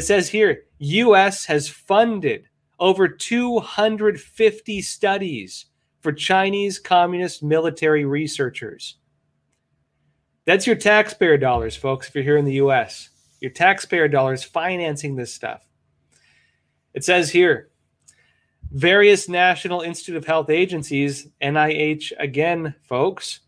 [0.00, 2.44] It says here US has funded
[2.78, 5.66] over 250 studies
[6.00, 8.96] for Chinese communist military researchers.
[10.46, 13.10] That's your taxpayer dollars, folks, if you're here in the US.
[13.40, 15.68] Your taxpayer dollars financing this stuff.
[16.94, 17.68] It says here
[18.72, 23.40] various National Institute of Health agencies, NIH again, folks,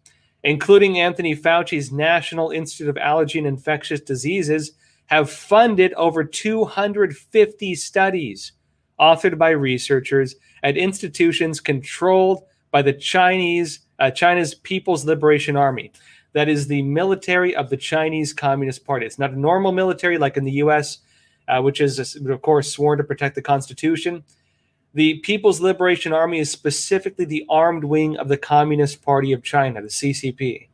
[0.44, 4.72] including Anthony Fauci's National Institute of Allergy and Infectious Diseases,
[5.12, 8.52] have funded over 250 studies
[8.98, 15.92] authored by researchers at institutions controlled by the Chinese uh, China's People's Liberation Army.
[16.32, 19.04] That is the military of the Chinese Communist Party.
[19.04, 21.00] It's not a normal military like in the U.S.,
[21.46, 24.24] uh, which is of course sworn to protect the Constitution.
[24.94, 29.82] The People's Liberation Army is specifically the armed wing of the Communist Party of China,
[29.82, 30.68] the CCP.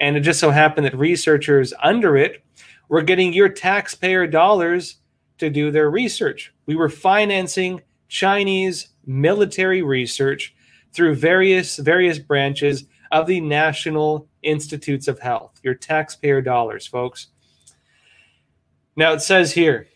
[0.00, 2.42] And it just so happened that researchers under it
[2.90, 4.96] were getting your taxpayer dollars
[5.38, 6.52] to do their research.
[6.66, 10.54] We were financing Chinese military research
[10.92, 15.60] through various various branches of the National Institutes of Health.
[15.62, 17.28] Your taxpayer dollars, folks.
[18.96, 19.86] Now it says here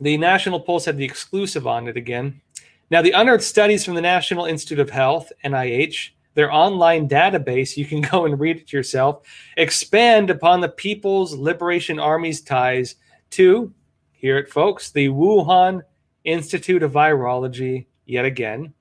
[0.00, 2.42] the National Pulse had the exclusive on it again.
[2.88, 7.84] Now, the unearthed studies from the National Institute of Health, NIH, their online database, you
[7.84, 12.94] can go and read it yourself, expand upon the People's Liberation Army's ties
[13.30, 13.72] to,
[14.12, 15.82] hear it, folks, the Wuhan
[16.24, 18.72] Institute of Virology, yet again.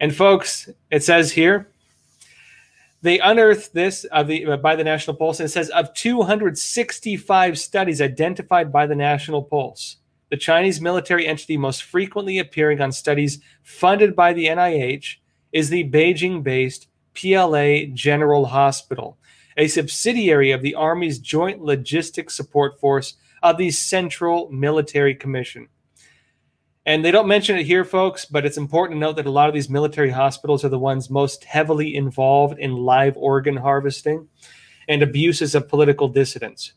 [0.00, 1.70] And, folks, it says here,
[3.02, 7.58] they unearthed this of the uh, by the National Pulse, and it says of 265
[7.58, 9.96] studies identified by the National Pulse,
[10.30, 15.16] the Chinese military entity most frequently appearing on studies funded by the NIH
[15.54, 19.16] is the Beijing-based PLA General Hospital,
[19.56, 25.68] a subsidiary of the Army's Joint Logistics Support Force of the Central Military Commission.
[26.84, 29.48] And they don't mention it here, folks, but it's important to note that a lot
[29.48, 34.28] of these military hospitals are the ones most heavily involved in live organ harvesting
[34.88, 36.72] and abuses of political dissidents.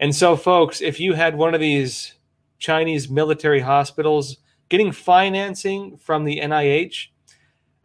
[0.00, 2.14] And so, folks, if you had one of these
[2.58, 4.38] Chinese military hospitals
[4.70, 7.08] getting financing from the NIH,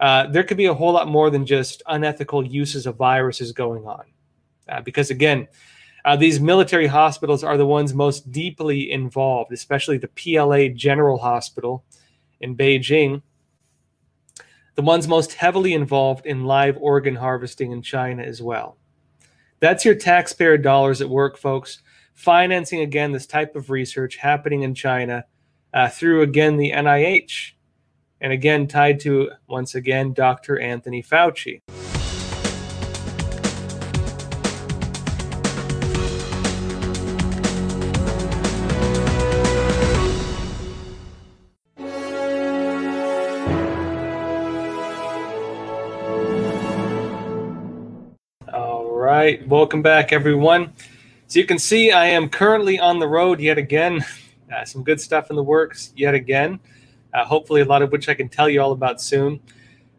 [0.02, 3.86] uh, there could be a whole lot more than just unethical uses of viruses going
[3.86, 4.02] on.
[4.68, 5.46] Uh, because again,
[6.04, 11.84] uh, these military hospitals are the ones most deeply involved, especially the PLA General Hospital
[12.40, 13.22] in Beijing,
[14.74, 18.78] the ones most heavily involved in live organ harvesting in China as well.
[19.60, 21.80] That's your taxpayer dollars at work, folks.
[22.14, 25.26] Financing again this type of research happening in China
[25.72, 27.52] uh, through again the NIH,
[28.22, 30.58] and again tied to once again Dr.
[30.58, 31.60] Anthony Fauci.
[49.22, 50.72] right, welcome back, everyone.
[51.28, 54.04] So you can see I am currently on the road yet again.
[54.52, 56.58] Uh, some good stuff in the works yet again.
[57.12, 59.40] Uh, hopefully, a lot of which I can tell you all about soon.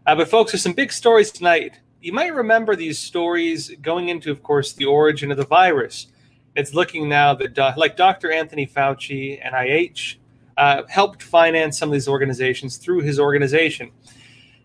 [0.06, 1.79] Uh, but, folks, there's some big stories tonight.
[2.01, 6.07] You might remember these stories going into, of course, the origin of the virus.
[6.56, 8.31] It's looking now that, uh, like Dr.
[8.31, 10.16] Anthony Fauci, NIH,
[10.57, 13.91] uh, helped finance some of these organizations through his organization.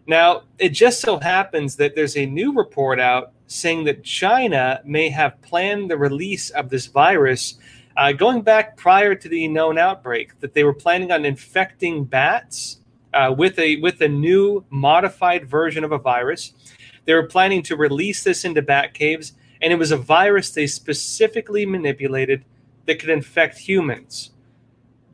[0.06, 5.08] Now, it just so happens that there's a new report out saying that China may
[5.10, 7.58] have planned the release of this virus
[7.98, 12.78] uh, going back prior to the known outbreak, that they were planning on infecting bats
[13.12, 16.52] uh, with a with a new modified version of a virus.
[17.04, 20.68] They were planning to release this into bat caves, and it was a virus they
[20.68, 22.44] specifically manipulated
[22.86, 24.30] that could infect humans.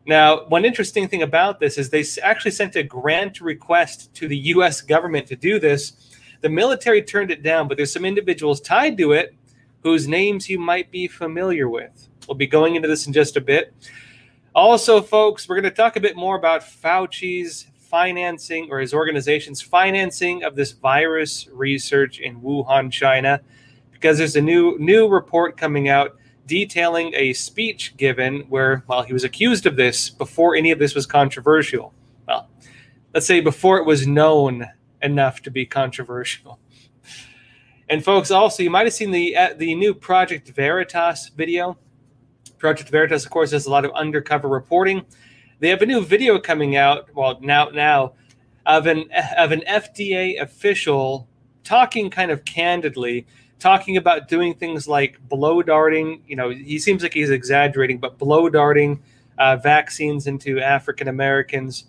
[0.06, 4.36] Now, one interesting thing about this is they actually sent a grant request to the
[4.36, 4.82] U.S.
[4.82, 9.12] government to do this the military turned it down, but there's some individuals tied to
[9.12, 9.34] it
[9.82, 12.10] whose names you might be familiar with.
[12.28, 13.74] We'll be going into this in just a bit.
[14.54, 19.60] Also, folks, we're going to talk a bit more about Fauci's financing or his organization's
[19.60, 23.40] financing of this virus research in Wuhan, China,
[23.92, 26.16] because there's a new new report coming out
[26.46, 30.94] detailing a speech given where, well, he was accused of this before any of this
[30.94, 31.92] was controversial.
[32.26, 32.48] Well,
[33.12, 34.66] let's say before it was known
[35.02, 36.58] enough to be controversial.
[37.88, 41.78] And folks, also you might have seen the uh, the new Project Veritas video.
[42.64, 45.04] Project Veritas, of course, does a lot of undercover reporting.
[45.58, 47.14] They have a new video coming out.
[47.14, 48.14] Well, now now
[48.64, 49.04] of an
[49.36, 51.28] of an FDA official
[51.62, 53.26] talking kind of candidly
[53.58, 56.22] talking about doing things like blow darting.
[56.26, 59.02] You know, he seems like he's exaggerating, but blow darting
[59.36, 61.84] uh, vaccines into African Americans.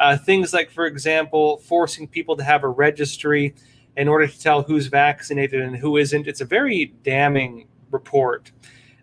[0.00, 3.54] Uh, things like, for example, forcing people to have a registry
[3.96, 6.26] in order to tell who's vaccinated and who isn't.
[6.26, 8.50] It's a very damning report.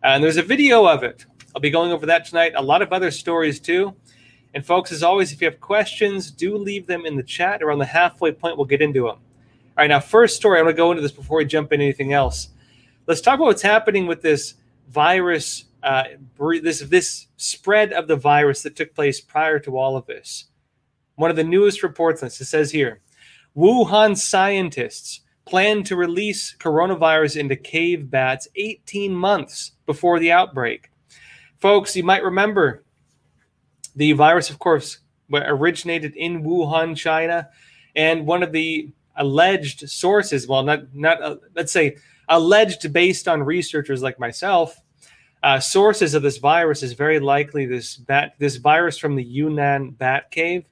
[0.04, 1.26] And there's a video of it.
[1.56, 2.54] I'll be going over that tonight.
[2.56, 3.96] A lot of other stories too.
[4.54, 7.64] And folks, as always, if you have questions, do leave them in the chat.
[7.64, 9.18] Around the halfway point, we'll get into them.
[9.18, 9.20] All
[9.78, 12.14] right, now, first story, I'm going to go into this before we jump into anything
[12.14, 12.50] else.
[13.08, 14.56] Let's talk about what's happening with this
[14.90, 16.04] virus, uh,
[16.38, 20.46] this this spread of the virus that took place prior to all of this.
[21.16, 23.02] One of the newest reports on this, it says here,
[23.56, 30.92] Wuhan scientists plan to release coronavirus into cave bats 18 months before the outbreak.
[31.60, 32.84] Folks, you might remember
[33.96, 35.00] the virus, of course,
[35.32, 37.50] originated in Wuhan, China,
[37.96, 41.98] and one of the alleged sources, well, not not uh, let's say
[42.30, 44.82] alleged based on researchers like myself,
[45.44, 49.92] uh, sources of this virus is very likely this bat this virus from the Yunnan
[49.92, 50.66] bat cave.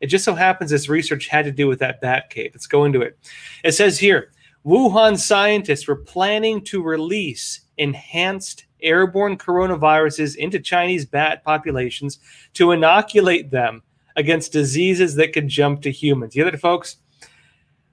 [0.00, 2.52] It just so happens this research had to do with that bat cave.
[2.54, 3.18] Let's go into it.
[3.64, 4.32] It says here
[4.64, 12.18] Wuhan scientists were planning to release enhanced airborne coronaviruses into Chinese bat populations
[12.54, 13.82] to inoculate them
[14.16, 16.36] against diseases that could jump to humans.
[16.36, 16.96] You hear that, folks?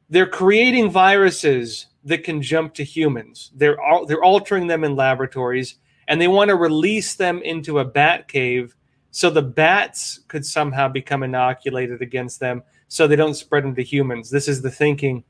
[0.09, 3.51] They're creating viruses that can jump to humans.
[3.55, 5.75] They're they're altering them in laboratories,
[6.07, 8.75] and they want to release them into a bat cave
[9.11, 13.83] so the bats could somehow become inoculated against them, so they don't spread them to
[13.83, 14.29] humans.
[14.29, 15.23] This is the thinking.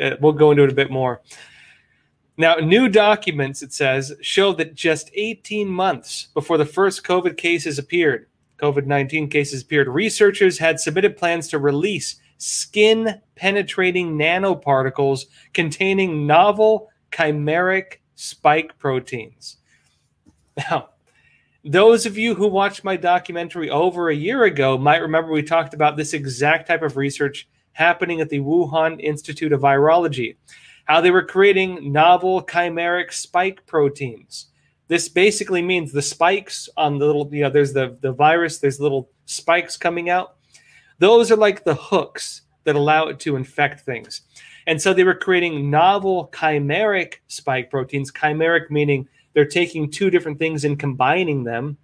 [0.00, 1.20] Uh, we'll go into it a bit more.
[2.36, 7.78] Now, new documents, it says, show that just 18 months before the first COVID cases
[7.78, 8.26] appeared,
[8.58, 16.90] COVID 19 cases appeared, researchers had submitted plans to release skin penetrating nanoparticles containing novel
[17.10, 19.58] chimeric spike proteins.
[20.56, 20.90] Now,
[21.64, 25.74] those of you who watched my documentary over a year ago might remember we talked
[25.74, 30.36] about this exact type of research happening at the Wuhan Institute of Virology
[30.92, 34.48] how they were creating novel chimeric spike proteins.
[34.88, 38.78] This basically means the spikes on the little, you know, there's the, the virus, there's
[38.78, 40.36] little spikes coming out.
[40.98, 44.20] Those are like the hooks that allow it to infect things.
[44.66, 50.38] And so they were creating novel chimeric spike proteins, chimeric meaning they're taking two different
[50.38, 51.78] things and combining them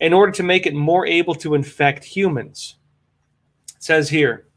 [0.00, 2.74] in order to make it more able to infect humans.
[3.76, 4.48] It says here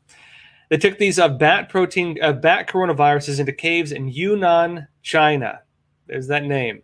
[0.74, 5.62] they took these uh, bat protein, uh, bat coronaviruses into caves in Yunnan, China.
[6.08, 6.82] There's that name.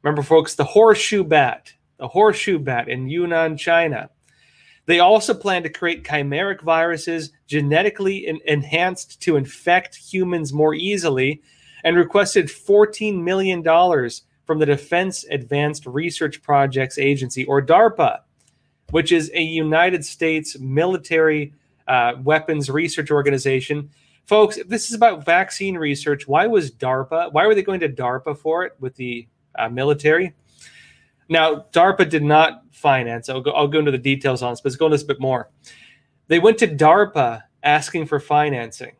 [0.00, 4.08] Remember, folks, the horseshoe bat, the horseshoe bat in Yunnan, China.
[4.86, 11.42] They also plan to create chimeric viruses genetically in- enhanced to infect humans more easily
[11.84, 13.62] and requested $14 million
[14.46, 18.20] from the Defense Advanced Research Projects Agency, or DARPA,
[18.88, 21.52] which is a United States military
[21.88, 23.90] uh, weapons research organization.
[24.26, 27.32] Folks, if this is about vaccine research, why was DARPA?
[27.32, 29.26] Why were they going to DARPA for it with the
[29.58, 30.34] uh, military?
[31.28, 33.28] Now, DARPA did not finance.
[33.28, 35.08] I'll go, I'll go into the details on this, but let's go into this a
[35.08, 35.50] bit more.
[36.28, 38.92] They went to DARPA asking for financing.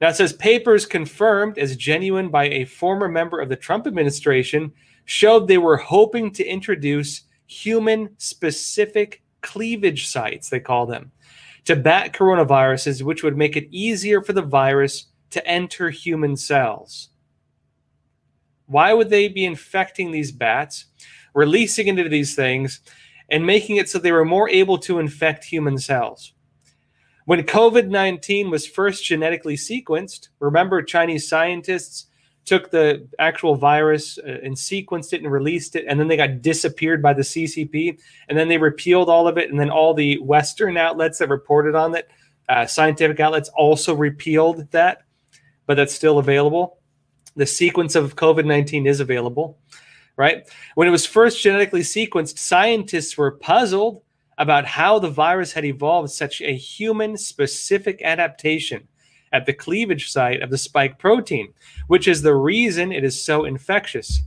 [0.00, 4.72] Now it says papers confirmed as genuine by a former member of the Trump administration
[5.04, 11.10] showed they were hoping to introduce human specific cleavage sites, they call them,
[11.68, 17.10] to bat coronaviruses, which would make it easier for the virus to enter human cells.
[18.64, 20.86] Why would they be infecting these bats,
[21.34, 22.80] releasing into these things,
[23.28, 26.32] and making it so they were more able to infect human cells?
[27.26, 32.06] When COVID 19 was first genetically sequenced, remember Chinese scientists
[32.48, 36.42] took the actual virus uh, and sequenced it and released it, and then they got
[36.42, 40.18] disappeared by the CCP, and then they repealed all of it, and then all the
[40.18, 42.10] Western outlets that reported on it,
[42.48, 45.02] uh, scientific outlets, also repealed that,
[45.66, 46.78] but that's still available.
[47.36, 49.58] The sequence of COVID 19 is available,
[50.16, 50.48] right?
[50.74, 54.02] When it was first genetically sequenced, scientists were puzzled
[54.38, 58.88] about how the virus had evolved such a human specific adaptation
[59.32, 61.52] at the cleavage site of the spike protein,
[61.86, 64.22] which is the reason it is so infectious.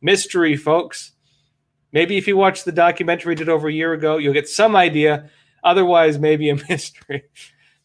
[0.00, 1.12] Mystery, folks.
[1.92, 5.30] Maybe if you watch the documentary did over a year ago, you'll get some idea.
[5.62, 7.24] Otherwise, maybe a mystery.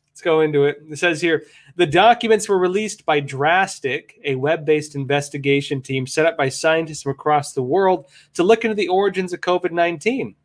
[0.09, 0.81] Let's go into it.
[0.89, 1.43] It says here
[1.75, 7.03] the documents were released by Drastic, a web based investigation team set up by scientists
[7.03, 10.35] from across the world to look into the origins of COVID 19.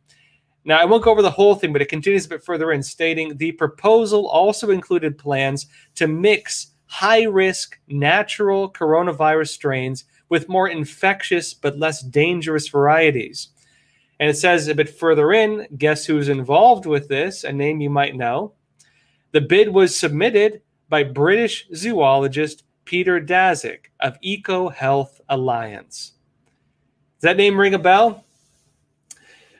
[0.65, 2.81] Now, I won't go over the whole thing, but it continues a bit further in
[2.81, 10.69] stating the proposal also included plans to mix high risk natural coronavirus strains with more
[10.69, 13.49] infectious but less dangerous varieties.
[14.19, 17.43] And it says a bit further in guess who's involved with this?
[17.43, 18.53] A name you might know.
[19.31, 26.13] The bid was submitted by British zoologist Peter Daszak of EcoHealth Alliance.
[27.19, 28.23] Does that name ring a bell?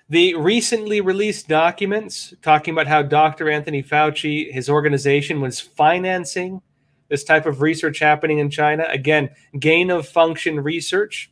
[0.09, 3.49] The recently released documents talking about how Dr.
[3.49, 6.61] Anthony Fauci, his organization, was financing
[7.07, 8.85] this type of research happening in China.
[8.89, 9.29] Again,
[9.59, 11.31] gain of function research.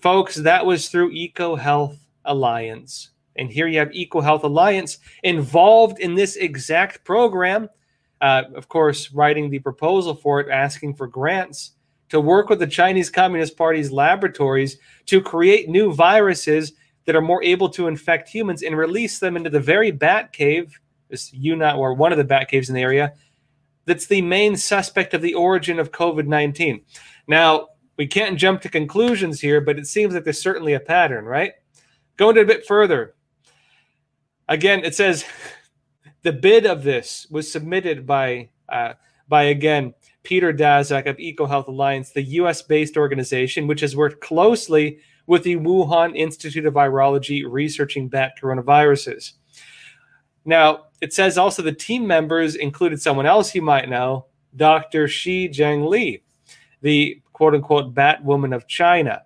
[0.00, 3.10] Folks, that was through EcoHealth Alliance.
[3.36, 7.68] And here you have EcoHealth Alliance involved in this exact program.
[8.20, 11.72] Uh, of course, writing the proposal for it, asking for grants
[12.08, 16.72] to work with the Chinese Communist Party's laboratories to create new viruses
[17.04, 20.78] that are more able to infect humans and release them into the very bat cave,
[21.08, 23.12] this Yunnan or one of the bat caves in the area,
[23.84, 26.82] that's the main suspect of the origin of COVID 19.
[27.26, 31.24] Now, we can't jump to conclusions here, but it seems that there's certainly a pattern,
[31.24, 31.52] right?
[32.16, 33.14] Going a bit further.
[34.48, 35.24] Again, it says
[36.22, 38.94] the bid of this was submitted by, uh,
[39.28, 45.00] by again, Peter Daszak of EcoHealth Alliance, the US based organization, which has worked closely
[45.26, 49.32] with the Wuhan Institute of Virology researching bat coronaviruses.
[50.44, 54.26] Now, it says also the team members included someone else you might know,
[54.56, 55.08] Dr.
[55.08, 56.22] Shi Zhengli,
[56.80, 59.22] the quote unquote bat woman of China.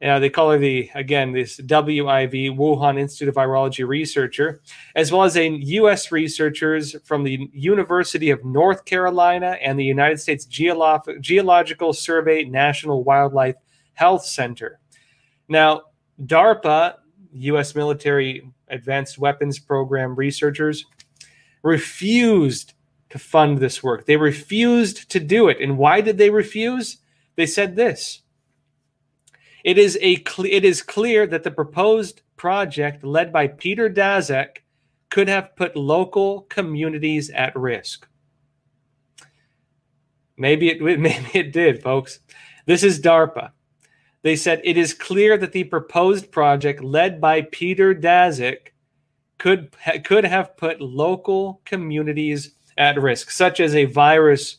[0.00, 4.60] Now, they call her the, again, this WIV, Wuhan Institute of Virology researcher,
[4.96, 6.10] as well as a U.S.
[6.10, 13.04] researchers from the University of North Carolina and the United States Geolo- Geological Survey National
[13.04, 13.54] Wildlife
[13.94, 14.80] Health Center.
[15.52, 15.82] Now,
[16.20, 16.96] DARPA,
[17.32, 17.74] U.S.
[17.74, 20.84] military advanced weapons program researchers,
[21.62, 22.72] refused
[23.10, 24.06] to fund this work.
[24.06, 25.60] They refused to do it.
[25.60, 26.98] And why did they refuse?
[27.36, 28.22] They said this.
[29.62, 34.58] It is a cl- it is clear that the proposed project led by Peter Daszak
[35.10, 38.08] could have put local communities at risk.
[40.36, 42.20] Maybe it maybe it did, folks.
[42.66, 43.50] This is DARPA.
[44.22, 48.68] They said it is clear that the proposed project led by Peter Daszak
[49.38, 49.74] could
[50.04, 54.58] could have put local communities at risk, such as a virus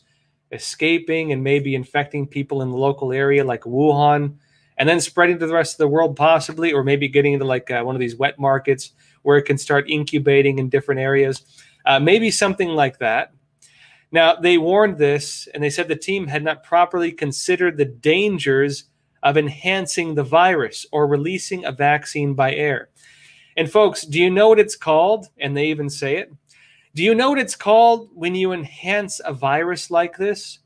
[0.52, 4.36] escaping and maybe infecting people in the local area, like Wuhan,
[4.78, 7.70] and then spreading to the rest of the world, possibly, or maybe getting into like
[7.70, 8.92] uh, one of these wet markets
[9.22, 11.42] where it can start incubating in different areas.
[11.86, 13.32] Uh, maybe something like that.
[14.12, 18.84] Now, they warned this and they said the team had not properly considered the dangers
[19.24, 22.90] of enhancing the virus or releasing a vaccine by air.
[23.56, 25.26] And folks, do you know what it's called?
[25.38, 26.30] And they even say it.
[26.94, 30.60] Do you know what it's called when you enhance a virus like this?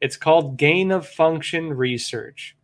[0.00, 2.56] It's called gain of function research.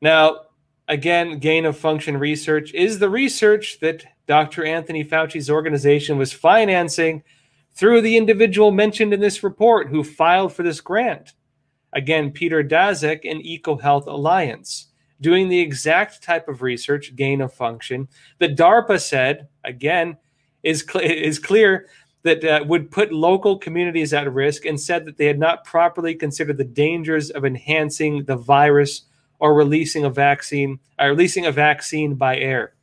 [0.00, 0.42] Now,
[0.86, 4.64] again, gain of function research is the research that Dr.
[4.64, 7.24] Anthony Fauci's organization was financing
[7.74, 11.32] through the individual mentioned in this report who filed for this grant.
[11.92, 14.88] Again, Peter Daszak and EcoHealth Alliance,
[15.20, 20.16] doing the exact type of research, gain of function, that DARPA said, again,
[20.62, 21.86] is, cl- is clear
[22.22, 26.14] that uh, would put local communities at risk and said that they had not properly
[26.14, 29.02] considered the dangers of enhancing the virus
[29.38, 32.74] or releasing a vaccine, or uh, releasing a vaccine by air.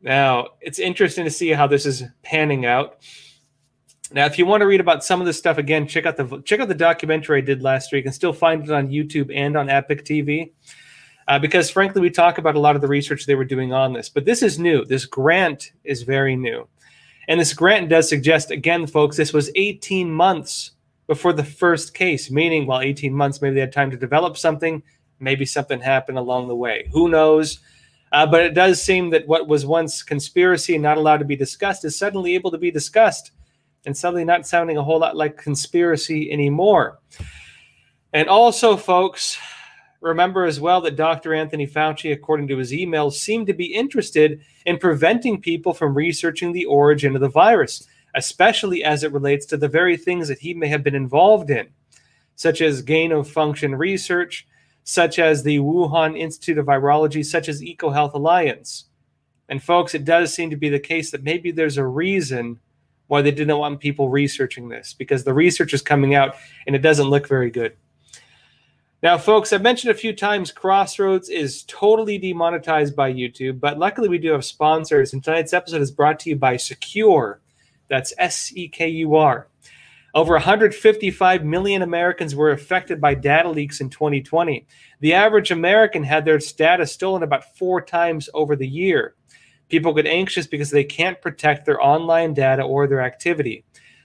[0.00, 2.98] Now, it's interesting to see how this is panning out.
[4.14, 6.42] Now, if you want to read about some of this stuff again, check out the
[6.44, 9.56] check out the documentary I did last week, and still find it on YouTube and
[9.56, 10.50] on Epoch TV.
[11.28, 13.92] Uh, because frankly, we talk about a lot of the research they were doing on
[13.92, 14.84] this, but this is new.
[14.84, 16.68] This grant is very new,
[17.28, 20.72] and this grant does suggest again, folks, this was 18 months
[21.06, 24.82] before the first case, meaning, well, 18 months, maybe they had time to develop something,
[25.20, 26.88] maybe something happened along the way.
[26.92, 27.60] Who knows?
[28.12, 31.36] Uh, but it does seem that what was once conspiracy and not allowed to be
[31.36, 33.32] discussed is suddenly able to be discussed
[33.84, 36.98] and suddenly not sounding a whole lot like conspiracy anymore.
[38.12, 39.38] And also, folks,
[40.00, 41.34] remember as well that Dr.
[41.34, 46.52] Anthony Fauci, according to his emails, seemed to be interested in preventing people from researching
[46.52, 50.54] the origin of the virus, especially as it relates to the very things that he
[50.54, 51.68] may have been involved in,
[52.36, 54.46] such as gain of function research,
[54.84, 58.86] such as the Wuhan Institute of Virology, such as EcoHealth Alliance.
[59.48, 62.58] And folks, it does seem to be the case that maybe there's a reason
[63.12, 66.34] why they didn't want people researching this because the research is coming out
[66.66, 67.76] and it doesn't look very good.
[69.02, 74.08] Now, folks, I've mentioned a few times Crossroads is totally demonetized by YouTube, but luckily
[74.08, 77.40] we do have sponsors, and tonight's episode is brought to you by Sekur.
[77.88, 79.46] That's S E K U R.
[80.14, 84.66] Over 155 million Americans were affected by data leaks in 2020.
[85.00, 89.16] The average American had their data stolen about four times over the year.
[89.72, 93.64] People get anxious because they can't protect their online data or their activity.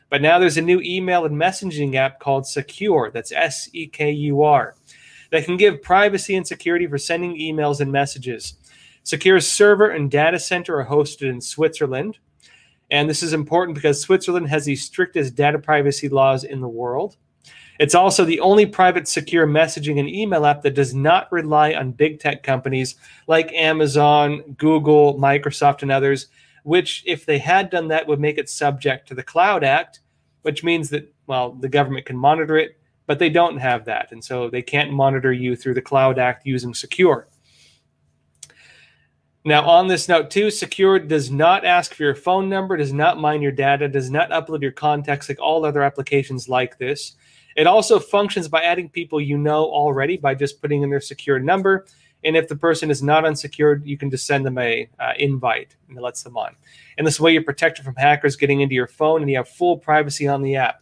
[0.09, 4.09] But now there's a new email and messaging app called Sekur, that's S E K
[4.09, 4.75] U R,
[5.29, 8.53] that can give privacy and security for sending emails and messages.
[9.03, 12.17] Sekur's server and data center are hosted in Switzerland.
[12.89, 17.17] And this is important because Switzerland has the strictest data privacy laws in the world.
[17.79, 21.91] It's also the only private secure messaging and email app that does not rely on
[21.91, 22.95] big tech companies
[23.27, 26.27] like Amazon, Google, Microsoft, and others,
[26.63, 29.99] which, if they had done that, would make it subject to the Cloud Act,
[30.41, 34.11] which means that, well, the government can monitor it, but they don't have that.
[34.11, 37.25] And so they can't monitor you through the Cloud Act using Sekur.
[39.45, 43.17] Now, on this note, too, Sekur does not ask for your phone number, does not
[43.17, 47.15] mine your data, does not upload your contacts like all other applications like this.
[47.57, 51.39] It also functions by adding people you know already by just putting in their secure
[51.39, 51.87] number.
[52.23, 55.75] And if the person is not unsecured, you can just send them a uh, invite
[55.89, 56.55] and it lets them on.
[56.97, 59.77] And this way, you're protected from hackers getting into your phone, and you have full
[59.77, 60.81] privacy on the app.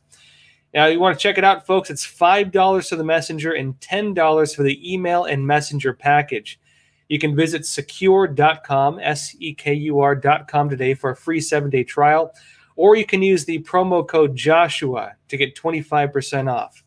[0.74, 1.90] Now, you want to check it out, folks.
[1.90, 6.60] It's five dollars for the messenger and ten dollars for the email and messenger package.
[7.08, 11.84] You can visit sekur.com, S E K U R.com today for a free seven day
[11.84, 12.34] trial,
[12.76, 16.84] or you can use the promo code Joshua to get 25% off.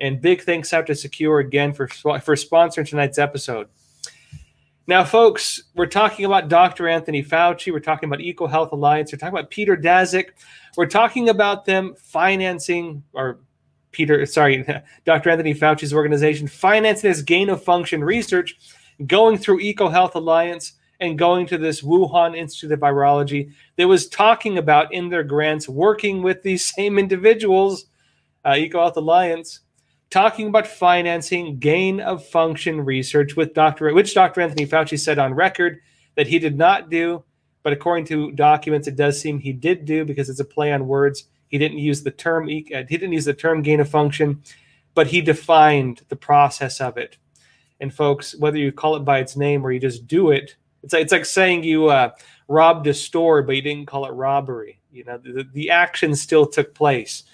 [0.00, 3.68] And big thanks out to Sekur again for, for sponsoring tonight's episode.
[4.88, 6.88] Now, folks, we're talking about Dr.
[6.88, 7.72] Anthony Fauci.
[7.72, 9.12] We're talking about EcoHealth Alliance.
[9.12, 10.26] We're talking about Peter Daszak.
[10.76, 13.40] We're talking about them financing, or
[13.90, 14.64] Peter, sorry,
[15.04, 15.30] Dr.
[15.30, 18.56] Anthony Fauci's organization financing this gain of function research
[19.06, 24.58] going through EcoHealth Alliance and going to this Wuhan Institute of Virology that was talking
[24.58, 27.86] about in their grants working with these same individuals,
[28.44, 29.60] uh, EcoHealth Alliance,
[30.10, 33.92] talking about financing gain of function research with Dr.
[33.92, 34.40] which Dr.
[34.40, 35.80] Anthony Fauci said on record
[36.14, 37.24] that he did not do,
[37.62, 40.86] but according to documents, it does seem he did do because it's a play on
[40.86, 41.24] words.
[41.48, 44.42] He didn't use the term uh, he didn't use the term gain of function,
[44.94, 47.18] but he defined the process of it.
[47.80, 50.56] And folks, whether you call it by its name or you just do it,
[50.86, 52.12] it's like, it's like saying you uh,
[52.46, 54.80] robbed a store, but you didn't call it robbery.
[54.92, 57.24] You know, the, the action still took place.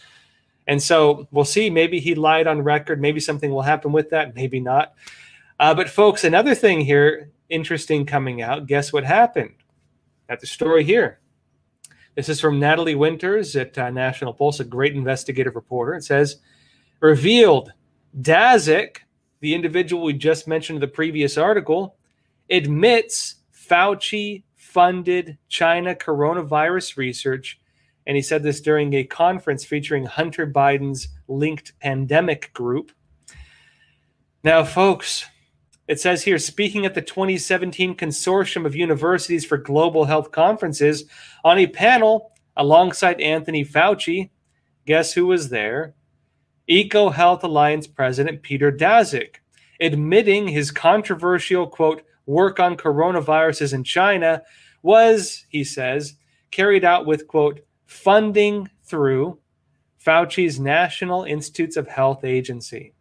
[0.66, 1.68] And so we'll see.
[1.68, 3.00] Maybe he lied on record.
[3.00, 4.34] Maybe something will happen with that.
[4.34, 4.94] Maybe not.
[5.60, 8.66] Uh, but folks, another thing here, interesting coming out.
[8.66, 9.54] Guess what happened?
[10.30, 11.20] At the story here.
[12.14, 15.94] This is from Natalie Winters at uh, National Pulse, a great investigative reporter.
[15.94, 16.36] It says,
[17.00, 17.72] revealed
[18.18, 18.98] Daszak
[19.40, 21.96] the individual we just mentioned in the previous article,
[22.48, 23.34] admits
[23.72, 27.58] Fauci funded China coronavirus research.
[28.06, 32.92] And he said this during a conference featuring Hunter Biden's linked pandemic group.
[34.44, 35.24] Now, folks,
[35.88, 41.04] it says here speaking at the 2017 Consortium of Universities for Global Health Conferences
[41.42, 44.28] on a panel alongside Anthony Fauci,
[44.84, 45.94] guess who was there?
[46.68, 49.36] EcoHealth Alliance President Peter Daszak,
[49.80, 54.42] admitting his controversial, quote, work on coronaviruses in China
[54.82, 56.14] was, he says,
[56.50, 59.38] carried out with, quote, funding through
[59.98, 62.92] Fauci's National Institutes of Health Agency.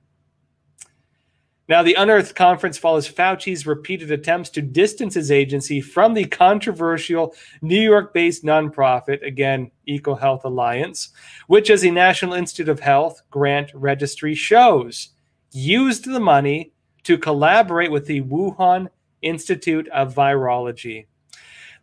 [1.67, 7.34] Now, the Unearthed Conference follows Fauci's repeated attempts to distance his agency from the controversial
[7.62, 11.12] New York based nonprofit, again, EcoHealth Alliance,
[11.47, 15.10] which, as the National Institute of Health grant registry shows,
[15.53, 18.89] used the money to collaborate with the Wuhan
[19.21, 21.05] Institute of Virology.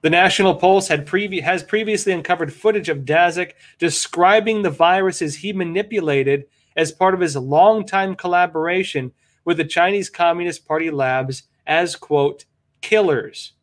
[0.00, 5.52] The National Pulse had previ- has previously uncovered footage of Daszak describing the viruses he
[5.52, 6.44] manipulated
[6.76, 9.12] as part of his longtime collaboration
[9.44, 12.44] with the Chinese Communist Party labs as, quote,
[12.80, 13.54] killers.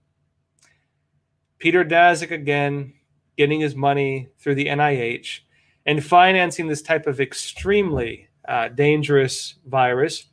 [1.58, 2.94] Peter Daszak again
[3.38, 5.40] getting his money through the NIH
[5.86, 10.26] and financing this type of extremely uh, dangerous virus,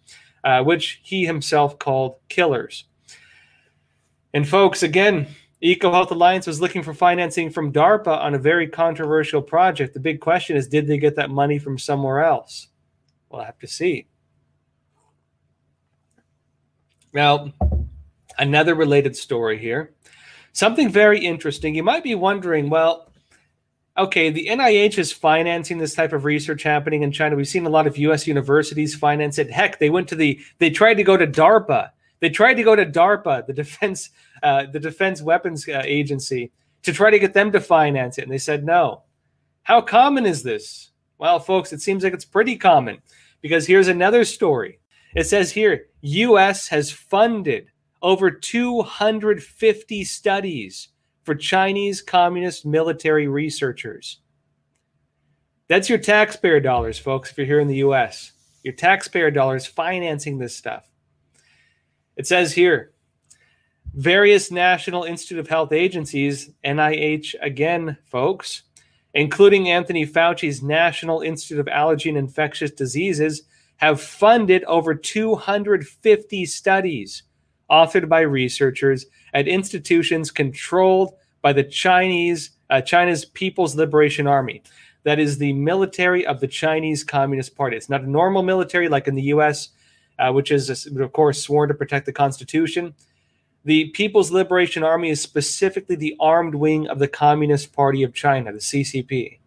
[0.44, 2.84] uh, which he himself called killers.
[4.34, 5.28] And folks, again,
[5.62, 9.94] EcoHealth Alliance was looking for financing from DARPA on a very controversial project.
[9.94, 12.68] The big question is did they get that money from somewhere else?
[13.30, 14.06] We'll have to see.
[17.12, 17.52] Now,
[18.38, 19.92] another related story here.
[20.52, 21.74] Something very interesting.
[21.74, 23.12] You might be wondering, well,
[23.96, 27.36] okay, the NIH is financing this type of research happening in China.
[27.36, 29.50] We've seen a lot of US universities finance it.
[29.50, 31.90] Heck, they went to the they tried to go to DARPA.
[32.20, 34.10] They tried to go to DARPA, the defense
[34.42, 36.52] uh, the defense weapons uh, agency,
[36.82, 39.02] to try to get them to finance it, and they said no.
[39.62, 40.90] How common is this?
[41.18, 43.00] Well, folks, it seems like it's pretty common
[43.40, 44.80] because here's another story.
[45.14, 47.68] It says here US has funded
[48.00, 50.88] over 250 studies
[51.22, 54.20] for Chinese communist military researchers.
[55.68, 58.32] That's your taxpayer dollars, folks, if you're here in the US.
[58.62, 60.88] Your taxpayer dollars financing this stuff.
[62.16, 62.91] It says here
[63.94, 68.62] various National Institute of Health agencies, NIH again, folks,
[69.14, 73.42] including Anthony Fauci's National Institute of Allergy and Infectious Diseases,
[73.76, 77.22] have funded over 250 studies
[77.70, 84.62] authored by researchers at institutions controlled by the Chinese uh, China's People's Liberation Army.
[85.04, 87.76] That is the military of the Chinese Communist Party.
[87.76, 89.70] It's not a normal military like in the U.S.,
[90.18, 92.94] uh, which is of course sworn to protect the Constitution.
[93.64, 98.52] The People's Liberation Army is specifically the armed wing of the Communist Party of China,
[98.52, 99.38] the CCP.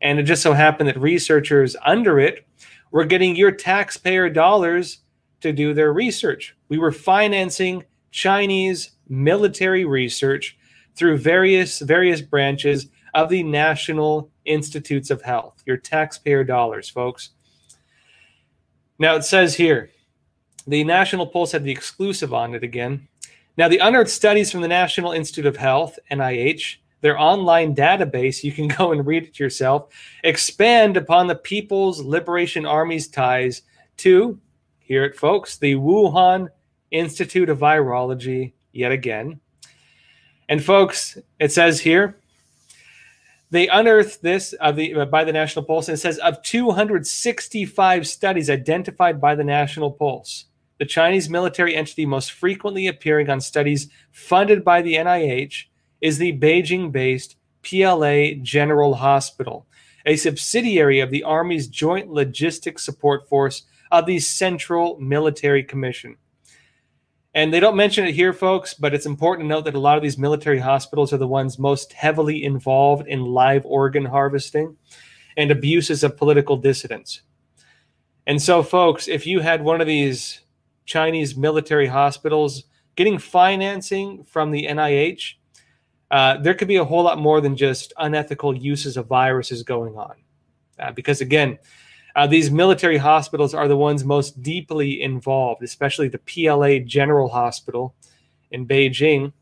[0.00, 2.46] And it just so happened that researchers under it
[2.90, 4.98] were getting your taxpayer dollars
[5.40, 6.56] to do their research.
[6.68, 10.56] We were financing Chinese military research
[10.94, 15.62] through various various branches of the National Institutes of Health.
[15.66, 17.30] Your taxpayer dollars, folks.
[18.98, 19.90] Now it says here,
[20.66, 23.08] the National Pulse had the exclusive on it again.
[23.56, 28.52] Now the unearthed studies from the National Institute of Health, NIH, their online database, you
[28.52, 29.92] can go and read it yourself,
[30.24, 33.62] expand upon the People's Liberation Army's ties
[33.98, 34.38] to,
[34.78, 36.48] hear it, folks, the Wuhan
[36.90, 39.40] Institute of Virology, yet again.
[40.48, 42.18] And, folks, it says here,
[43.52, 48.08] they unearthed this of the uh, by the National Pulse, and it says of 265
[48.08, 50.46] studies identified by the National Pulse,
[50.82, 55.66] the Chinese military entity most frequently appearing on studies funded by the NIH
[56.00, 59.64] is the Beijing based PLA General Hospital,
[60.04, 66.16] a subsidiary of the Army's Joint Logistics Support Force of the Central Military Commission.
[67.32, 69.96] And they don't mention it here, folks, but it's important to note that a lot
[69.96, 74.76] of these military hospitals are the ones most heavily involved in live organ harvesting
[75.36, 77.22] and abuses of political dissidents.
[78.26, 80.40] And so, folks, if you had one of these
[80.84, 82.64] Chinese military hospitals
[82.96, 85.34] getting financing from the NIH,
[86.10, 89.96] uh, there could be a whole lot more than just unethical uses of viruses going
[89.96, 90.14] on.
[90.78, 91.58] Uh, because again,
[92.14, 97.94] uh, these military hospitals are the ones most deeply involved, especially the PLA General Hospital
[98.50, 99.32] in Beijing,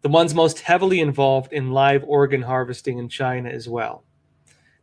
[0.00, 4.04] the ones most heavily involved in live organ harvesting in China as well.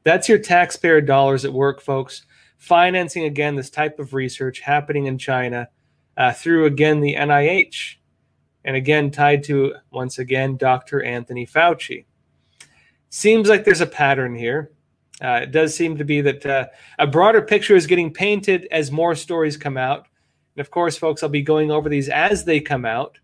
[0.03, 2.23] That's your taxpayer dollars at work, folks,
[2.57, 5.69] financing again this type of research happening in China
[6.17, 7.95] uh, through again the NIH
[8.63, 11.03] and again tied to once again Dr.
[11.03, 12.05] Anthony Fauci.
[13.09, 14.71] Seems like there's a pattern here.
[15.21, 16.65] Uh, it does seem to be that uh,
[16.99, 20.07] a broader picture is getting painted as more stories come out.
[20.55, 23.19] And of course, folks, I'll be going over these as they come out.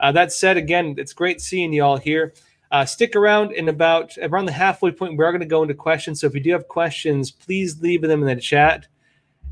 [0.00, 2.34] Uh, that said, again, it's great seeing you all here.
[2.72, 5.18] Uh, stick around in about around the halfway point.
[5.18, 6.20] We're going to go into questions.
[6.20, 8.88] So if you do have questions, please leave them in the chat.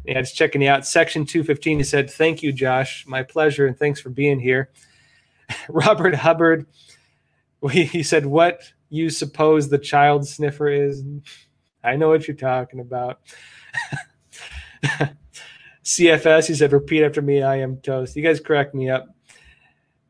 [0.07, 0.87] Yeah, just checking you out.
[0.87, 3.05] Section 215, he said, Thank you, Josh.
[3.07, 3.67] My pleasure.
[3.67, 4.71] And thanks for being here.
[5.69, 6.67] Robert Hubbard,
[7.71, 11.05] he said, What you suppose the child sniffer is?
[11.85, 13.21] I know what you're talking about.
[15.85, 18.17] CFS, he said, Repeat after me, I am toast.
[18.17, 19.15] You guys crack me up.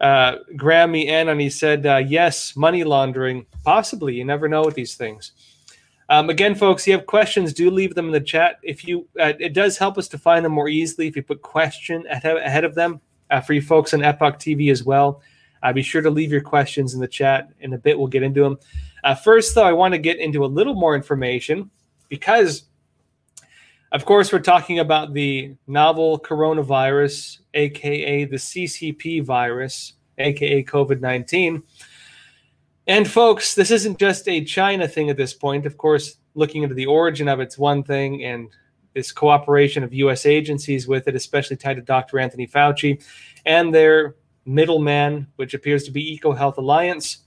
[0.01, 3.47] Uh, Grammy N, and he said, uh, Yes, money laundering.
[3.65, 4.15] Possibly.
[4.15, 5.33] You never know with these things.
[6.11, 8.59] Um, again, folks, if you have questions, do leave them in the chat.
[8.65, 11.41] If you, uh, it does help us to find them more easily if you put
[11.41, 13.01] question ahead of them.
[13.31, 15.23] Uh, for you folks on Epoch TV as well,
[15.63, 17.49] uh, be sure to leave your questions in the chat.
[17.61, 18.59] In a bit, we'll get into them.
[19.05, 21.71] Uh, first, though, I want to get into a little more information
[22.09, 22.65] because,
[23.93, 31.63] of course, we're talking about the novel coronavirus, aka the CCP virus, aka COVID 19.
[32.87, 35.67] And, folks, this isn't just a China thing at this point.
[35.67, 38.49] Of course, looking into the origin of it's one thing, and
[38.95, 40.27] this cooperation of U.S.
[40.27, 42.19] agencies with it, especially tied to Dr.
[42.19, 43.03] Anthony Fauci
[43.47, 47.19] and their middleman, which appears to be EcoHealth Alliance.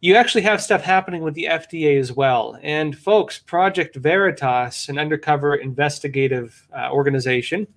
[0.00, 2.58] You actually have stuff happening with the FDA as well.
[2.62, 7.68] And folks, Project Veritas, an undercover investigative uh, organization,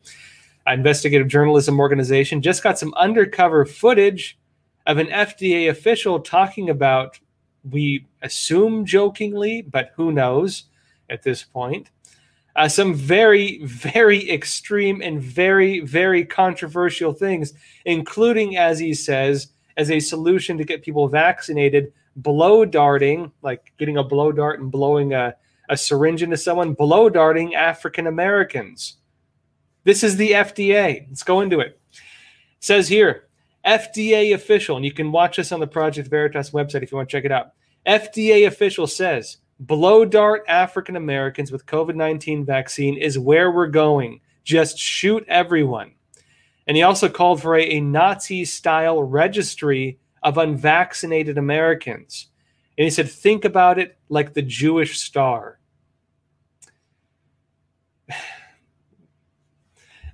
[0.68, 4.38] investigative journalism organization, just got some undercover footage
[4.86, 7.20] of an FDA official talking about,
[7.70, 10.66] we assume jokingly, but who knows
[11.10, 11.90] at this point,
[12.56, 17.54] uh, some very, very extreme and very, very controversial things,
[17.86, 23.98] including, as he says, as a solution to get people vaccinated, blow darting, like getting
[23.98, 25.36] a blow dart and blowing a,
[25.70, 28.98] a syringe into someone, blow darting African Americans.
[29.86, 31.08] This is the FDA.
[31.08, 31.68] Let's go into it.
[31.68, 31.80] it.
[32.60, 33.28] Says here,
[33.66, 37.08] FDA official, and you can watch this on the Project Veritas website if you want
[37.08, 37.54] to check it out.
[37.86, 44.22] FDA official says blow dart African Americans with COVID 19 vaccine is where we're going.
[44.44, 45.94] Just shoot everyone.
[46.68, 52.28] And he also called for a, a Nazi style registry of unvaccinated Americans.
[52.78, 55.60] And he said, think about it like the Jewish star.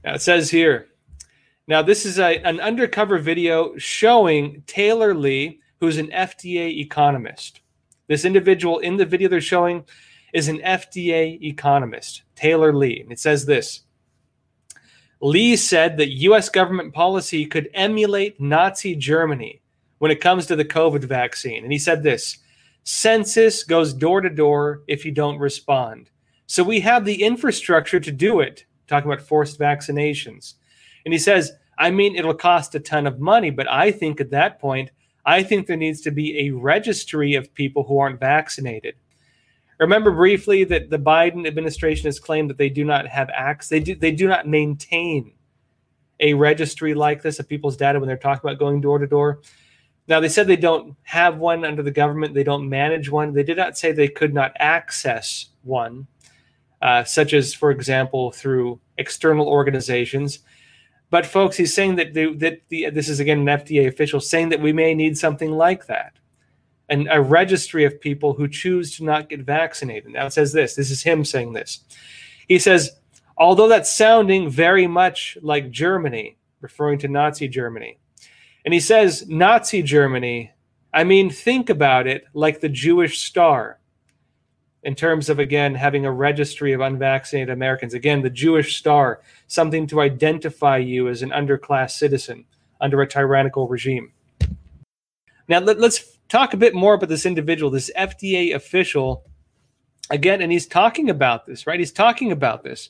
[0.03, 0.87] Now it says here,
[1.67, 7.61] now this is a, an undercover video showing Taylor Lee, who's an FDA economist.
[8.07, 9.85] This individual in the video they're showing
[10.33, 13.01] is an FDA economist, Taylor Lee.
[13.01, 13.81] And it says this
[15.21, 19.61] Lee said that US government policy could emulate Nazi Germany
[19.99, 21.63] when it comes to the COVID vaccine.
[21.63, 22.39] And he said this
[22.83, 26.09] census goes door to door if you don't respond.
[26.47, 30.53] So we have the infrastructure to do it, talking about forced vaccinations.
[31.05, 34.31] And he says, I mean, it'll cost a ton of money, but I think at
[34.31, 34.91] that point,
[35.25, 38.95] I think there needs to be a registry of people who aren't vaccinated.
[39.79, 43.79] Remember briefly that the Biden administration has claimed that they do not have acts, they
[43.79, 45.33] do, they do not maintain
[46.19, 49.41] a registry like this of people's data when they're talking about going door to door.
[50.07, 53.33] Now, they said they don't have one under the government, they don't manage one.
[53.33, 56.07] They did not say they could not access one,
[56.81, 60.39] uh, such as, for example, through external organizations.
[61.09, 64.61] But, folks, he's saying that, that the, this is again an FDA official saying that
[64.61, 66.13] we may need something like that
[66.91, 70.11] and a registry of people who choose to not get vaccinated.
[70.11, 71.79] Now, it says this this is him saying this.
[72.47, 72.91] He says,
[73.37, 77.97] although that's sounding very much like Germany, referring to Nazi Germany,
[78.65, 80.51] and he says, Nazi Germany,
[80.93, 83.79] I mean, think about it like the Jewish star
[84.83, 87.93] in terms of, again, having a registry of unvaccinated Americans.
[87.93, 92.45] Again, the Jewish star, something to identify you as an underclass citizen
[92.79, 94.11] under a tyrannical regime.
[95.47, 99.23] Now, let, us talk a bit more about this individual, this FDA official.
[100.09, 101.79] Again, and he's talking about this, right?
[101.79, 102.89] He's talking about this.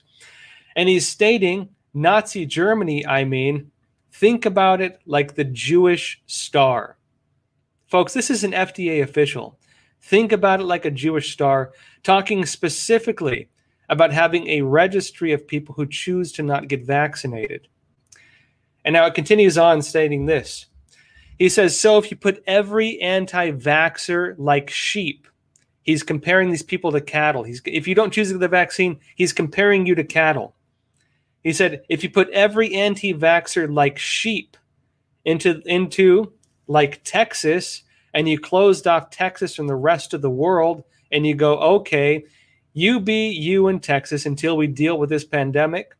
[0.75, 3.71] And he's stating Nazi Germany, I mean,
[4.11, 6.97] Think about it like the Jewish star.
[7.87, 9.57] Folks, this is an FDA official.
[10.01, 11.71] Think about it like a Jewish star,
[12.03, 13.49] talking specifically
[13.87, 17.67] about having a registry of people who choose to not get vaccinated.
[18.83, 20.65] And now it continues on stating this.
[21.37, 25.27] He says, So if you put every anti vaxxer like sheep,
[25.83, 27.43] he's comparing these people to cattle.
[27.43, 30.55] He's, if you don't choose the vaccine, he's comparing you to cattle.
[31.43, 34.57] He said, if you put every anti vaxxer like sheep
[35.25, 36.33] into, into
[36.67, 41.35] like Texas, and you closed off Texas from the rest of the world, and you
[41.35, 42.25] go, okay,
[42.73, 45.95] you be you in Texas until we deal with this pandemic.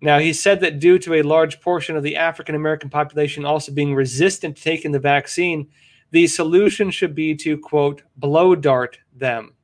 [0.00, 3.72] Now, he said that due to a large portion of the African American population also
[3.72, 5.68] being resistant to taking the vaccine,
[6.10, 9.54] the solution should be to, quote, blow dart them.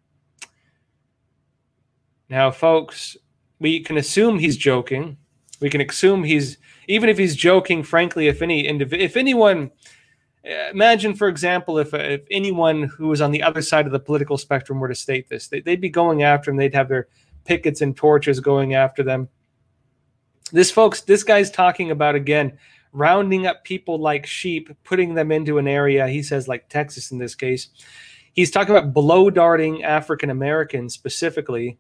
[2.29, 3.17] Now, folks,
[3.59, 5.17] we can assume he's joking.
[5.61, 7.83] We can assume he's even if he's joking.
[7.83, 9.71] Frankly, if any if anyone
[10.47, 13.93] Uh, imagine, for example, if uh, if anyone who was on the other side of
[13.93, 16.57] the political spectrum were to state this, they, would be going after them.
[16.57, 17.09] They'd have their
[17.45, 19.29] pickets and torches going after them.
[20.53, 22.59] This folks, this guy's talking about again
[22.93, 26.07] rounding up people like sheep, putting them into an area.
[26.09, 27.69] He says like Texas in this case.
[28.35, 31.79] He's talking about blow darting African Americans specifically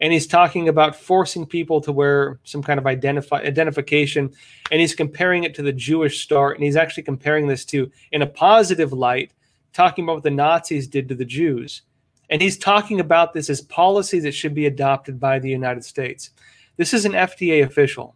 [0.00, 4.32] and he's talking about forcing people to wear some kind of identification.
[4.70, 8.22] And he's comparing it to the jewish star and he's actually comparing this to in
[8.22, 9.32] a positive light
[9.72, 11.82] talking about what the nazis did to the jews.
[12.30, 16.30] And he's talking about this as policy that should be adopted by the united states.
[16.76, 18.14] This is an fda official.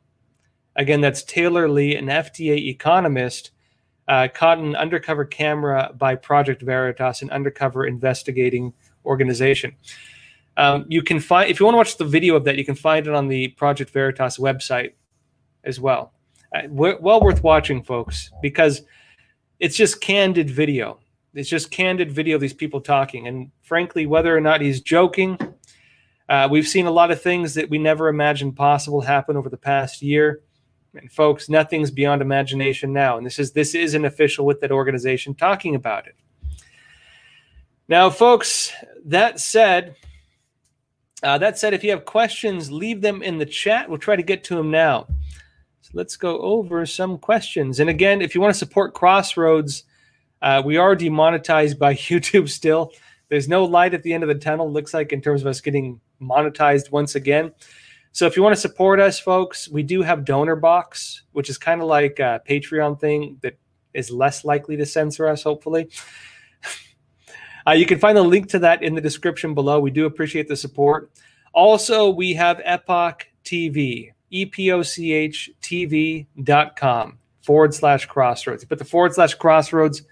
[0.76, 3.50] Again that's taylor lee an fda economist
[4.08, 8.72] uh, caught in an undercover camera by project veritas an undercover investigating
[9.04, 9.74] organization
[10.56, 12.74] um, you can find if you want to watch the video of that, you can
[12.74, 14.92] find it on the Project Veritas website
[15.64, 16.12] as well.
[16.54, 18.82] Uh, well worth watching, folks, because
[19.58, 20.98] it's just candid video.
[21.34, 25.38] It's just candid video these people talking, and frankly, whether or not he's joking,
[26.28, 29.56] uh, we've seen a lot of things that we never imagined possible happen over the
[29.56, 30.42] past year.
[30.94, 33.16] And folks, nothing's beyond imagination now.
[33.16, 36.16] And this is this is an official with that organization talking about it.
[37.88, 38.72] Now, folks,
[39.06, 39.96] that said.
[41.22, 43.88] Uh, that said, if you have questions, leave them in the chat.
[43.88, 45.06] We'll try to get to them now.
[45.82, 47.80] So let's go over some questions.
[47.80, 49.84] And again, if you want to support Crossroads,
[50.42, 52.90] Uh, we are demonetized by YouTube still.
[53.28, 55.60] There's no light at the end of the tunnel, looks like, in terms of us
[55.60, 57.52] getting monetized once again.
[58.10, 61.80] So if you want to support us, folks, we do have Donorbox, which is kind
[61.80, 63.54] of like a Patreon thing that
[63.94, 65.88] is less likely to censor us, hopefully.
[67.66, 69.80] Uh, you can find the link to that in the description below.
[69.80, 71.10] We do appreciate the support.
[71.52, 78.64] Also, we have Epoch TV, E-P-O-C-H TV.com forward slash crossroads.
[78.64, 80.02] But the forward slash crossroads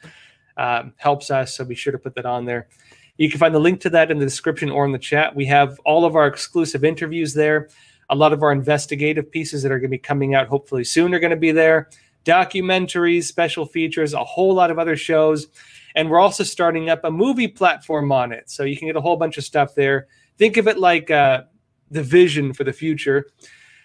[0.57, 2.69] um, helps us, so be sure to put that on there.
[3.17, 5.35] You can find the link to that in the description or in the chat.
[5.35, 7.69] We have all of our exclusive interviews there.
[8.09, 11.15] A lot of our investigative pieces that are going to be coming out hopefully soon
[11.15, 11.89] are going to be there.
[12.25, 15.47] Documentaries, special features, a whole lot of other shows.
[15.95, 18.51] And we're also starting up a movie platform on it.
[18.51, 20.07] So you can get a whole bunch of stuff there.
[20.39, 21.43] Think of it like uh,
[21.91, 23.27] the vision for the future.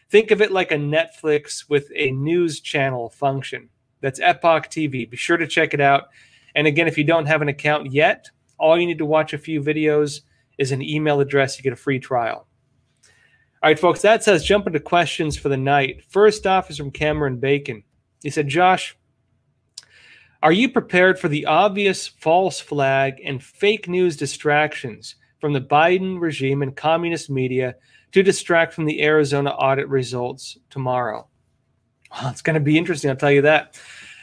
[0.10, 3.70] Think of it like a Netflix with a news channel function.
[4.02, 5.10] That's Epoch TV.
[5.10, 6.06] Be sure to check it out.
[6.54, 9.38] And again, if you don't have an account yet, all you need to watch a
[9.38, 10.22] few videos
[10.58, 11.58] is an email address.
[11.58, 12.48] You get a free trial.
[13.64, 16.04] All right, folks, that says jump into questions for the night.
[16.08, 17.84] First off is from Cameron Bacon.
[18.22, 18.96] He said, Josh,
[20.46, 26.22] are you prepared for the obvious false flag and fake news distractions from the Biden
[26.22, 27.74] regime and communist media
[28.12, 31.28] to distract from the Arizona audit results tomorrow?
[32.12, 33.80] Well, it's going to be interesting, I'll tell you that.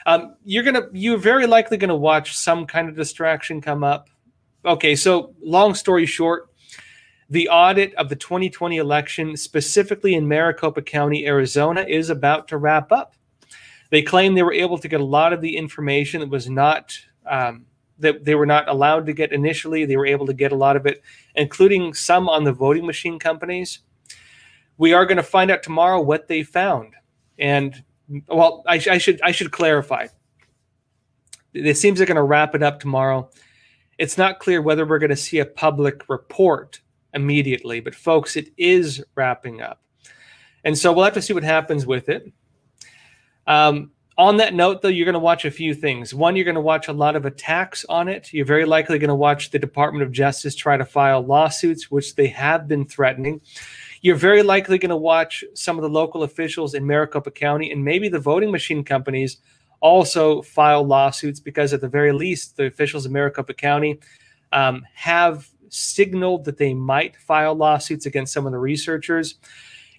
[0.07, 4.09] Um, you're gonna, you're very likely going to watch some kind of distraction come up.
[4.65, 6.51] Okay, so long story short,
[7.31, 12.93] the audit of the 2020 election, specifically in Maricopa County, Arizona, is about to wrap
[12.93, 13.17] up.
[13.93, 16.99] They claim they were able to get a lot of the information that was not
[17.27, 17.67] um,
[17.99, 19.85] that they were not allowed to get initially.
[19.85, 21.03] They were able to get a lot of it,
[21.35, 23.81] including some on the voting machine companies.
[24.79, 26.95] We are going to find out tomorrow what they found,
[27.39, 27.85] and
[28.29, 30.07] well, I, I should I should clarify.
[31.53, 33.29] It seems they're going to wrap it up tomorrow.
[33.99, 36.81] It's not clear whether we're going to see a public report
[37.13, 37.81] immediately.
[37.81, 39.83] But folks, it is wrapping up.
[40.65, 42.33] And so we'll have to see what happens with it.
[43.47, 46.15] Um, on that note, though, you're going to watch a few things.
[46.15, 48.33] One, you're going to watch a lot of attacks on it.
[48.33, 52.15] You're very likely going to watch the Department of Justice try to file lawsuits, which
[52.15, 53.41] they have been threatening.
[54.03, 57.85] You're very likely going to watch some of the local officials in Maricopa County and
[57.85, 59.39] maybe the voting machine companies
[59.81, 63.99] also file lawsuits because, at the very least, the officials in Maricopa County
[64.53, 69.37] um, have signaled that they might file lawsuits against some of the researchers.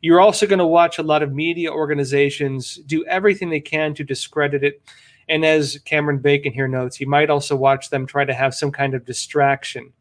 [0.04, 4.04] You're also going to watch a lot of media organizations do everything they can to
[4.04, 4.84] discredit it.
[5.30, 8.70] And as Cameron Bacon here notes, you might also watch them try to have some
[8.70, 9.94] kind of distraction.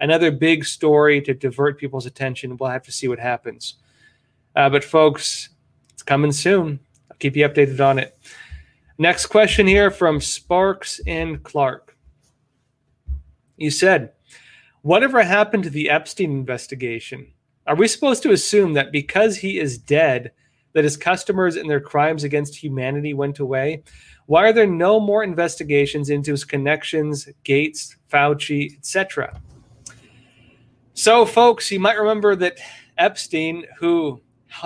[0.00, 2.56] Another big story to divert people's attention.
[2.56, 3.74] We'll have to see what happens.
[4.56, 5.50] Uh, but, folks,
[5.92, 6.80] it's coming soon.
[7.10, 8.18] I'll keep you updated on it.
[8.96, 11.98] Next question here from Sparks and Clark.
[13.58, 14.12] You said,
[14.80, 17.32] Whatever happened to the Epstein investigation?
[17.70, 20.32] Are we supposed to assume that because he is dead,
[20.72, 23.84] that his customers and their crimes against humanity went away?
[24.26, 29.40] Why are there no more investigations into his connections, Gates, Fauci, etc.?
[30.94, 32.58] So, folks, you might remember that
[32.98, 34.20] Epstein, who,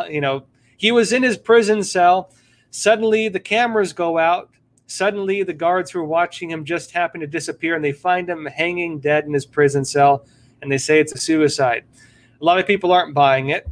[0.09, 0.47] you know,
[0.79, 2.33] he was in his prison cell.
[2.71, 4.49] Suddenly, the cameras go out
[4.87, 8.47] Suddenly, the guards who are watching him just happen to disappear and they find him
[8.47, 10.27] hanging dead in his prison cell
[10.63, 11.85] and they say it's a suicide.
[12.41, 13.69] A lot of people aren't buying it.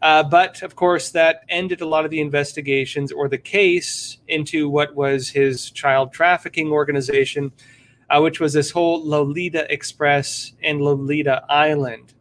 [0.00, 4.68] Uh, but of course, that ended a lot of the investigations or the case into
[4.68, 7.50] what was his child trafficking organization,
[8.10, 12.14] uh, which was this whole Lolita Express and Lolita Island.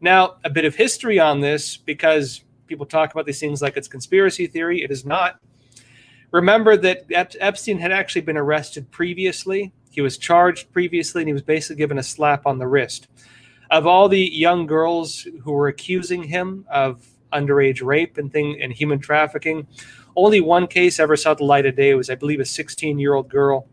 [0.00, 3.88] Now, a bit of history on this because people talk about these things like it's
[3.88, 4.82] conspiracy theory.
[4.82, 5.40] It is not.
[6.30, 9.72] Remember that Epstein had actually been arrested previously.
[9.90, 13.08] He was charged previously, and he was basically given a slap on the wrist.
[13.70, 18.72] Of all the young girls who were accusing him of underage rape and thing and
[18.72, 19.66] human trafficking,
[20.16, 21.90] only one case ever saw the light of day.
[21.90, 23.68] It was, I believe, a 16 year old girl.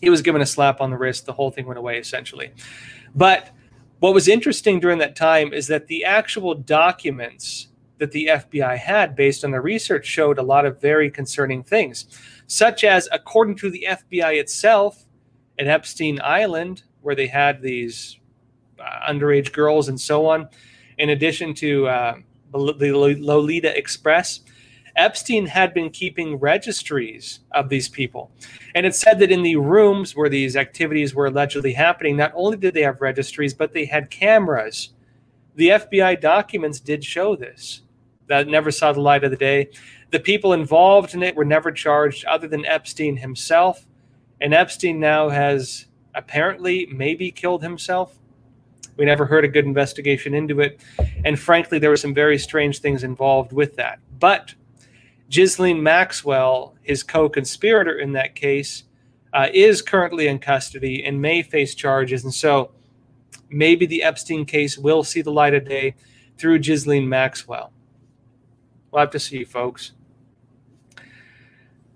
[0.00, 1.26] He was given a slap on the wrist.
[1.26, 2.52] The whole thing went away essentially.
[3.14, 3.50] But
[4.00, 7.68] what was interesting during that time is that the actual documents
[7.98, 12.06] that the FBI had based on the research showed a lot of very concerning things,
[12.46, 15.04] such as, according to the FBI itself,
[15.58, 18.17] at Epstein Island, where they had these
[18.80, 20.48] uh, underage girls and so on,
[20.98, 22.14] in addition to uh,
[22.52, 24.40] the Lolita Express,
[24.96, 28.32] Epstein had been keeping registries of these people.
[28.74, 32.56] And it said that in the rooms where these activities were allegedly happening, not only
[32.56, 34.90] did they have registries, but they had cameras.
[35.54, 37.82] The FBI documents did show this
[38.26, 39.70] that never saw the light of the day.
[40.10, 43.86] The people involved in it were never charged other than Epstein himself.
[44.40, 48.18] And Epstein now has apparently maybe killed himself.
[48.98, 50.80] We never heard a good investigation into it.
[51.24, 54.00] And frankly, there were some very strange things involved with that.
[54.18, 54.54] But
[55.30, 58.84] Ghislaine Maxwell, his co conspirator in that case,
[59.32, 62.24] uh, is currently in custody and may face charges.
[62.24, 62.72] And so
[63.48, 65.94] maybe the Epstein case will see the light of day
[66.36, 67.72] through Ghislaine Maxwell.
[68.90, 69.92] We'll have to see, folks.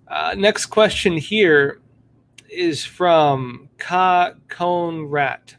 [0.06, 1.80] Uh, next question here
[2.50, 5.56] is from Ka Rat.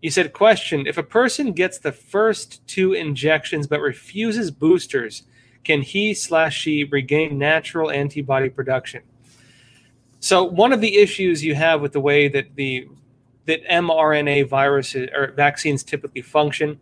[0.00, 5.24] He said, Question If a person gets the first two injections but refuses boosters,
[5.64, 9.02] can he slash she regain natural antibody production?
[10.20, 12.88] So one of the issues you have with the way that the
[13.46, 16.78] that mRNA viruses or vaccines typically function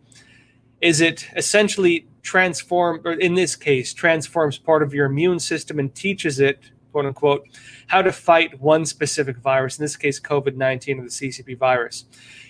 [0.81, 5.95] is it essentially transform or in this case transforms part of your immune system and
[5.95, 6.59] teaches it
[6.99, 7.47] quote unquote
[7.87, 12.05] how to fight one specific virus in this case covid-19 or the ccp virus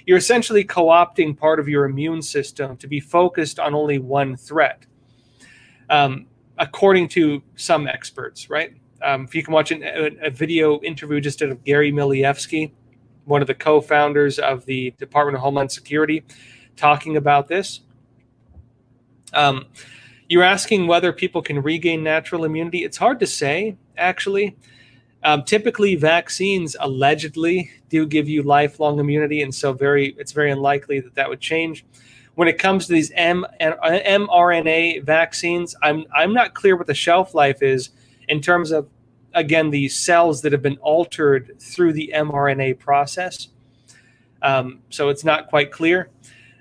[0.06, 4.86] you're essentially co-opting part of your immune system to be focused on only one threat
[5.90, 6.26] um,
[6.58, 11.22] according to some experts right um, if you can watch an, a, a, video interview
[11.22, 12.72] just of Gary Milievsky,
[13.26, 16.24] one of the co-founders of the Department of Homeland Security,
[16.76, 17.82] talking about this.
[19.34, 19.68] Um,
[20.30, 22.84] you're asking whether people can regain natural immunity.
[22.84, 24.56] It's hard to say, actually.
[25.24, 31.02] Um, typically, vaccines allegedly do give you lifelong immunity, and so very it's very unlikely
[31.02, 31.84] that that would change.
[32.36, 37.34] When it comes to these M- mRNA vaccines, I'm I'm not clear what the shelf
[37.34, 37.90] life is
[38.30, 38.88] in terms of
[39.34, 43.50] again the cells that have been altered through the mRNA process.
[44.42, 46.10] Um, so it's not quite clear.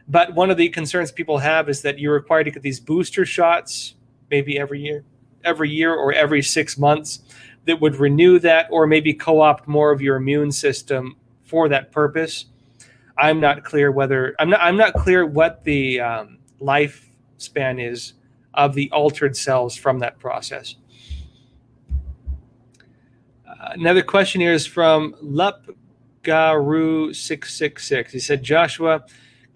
[0.08, 3.26] But one of the concerns people have is that you're required to get these booster
[3.26, 3.94] shots
[4.30, 5.04] maybe every year,
[5.44, 7.20] every year or every six months
[7.66, 12.46] that would renew that or maybe co-opt more of your immune system for that purpose.
[13.18, 18.14] I'm not clear whether I'm not I'm not clear what the um, lifespan is
[18.54, 20.76] of the altered cells from that process
[23.70, 28.10] another question here is from Lepgaru666.
[28.10, 29.04] He said, Joshua,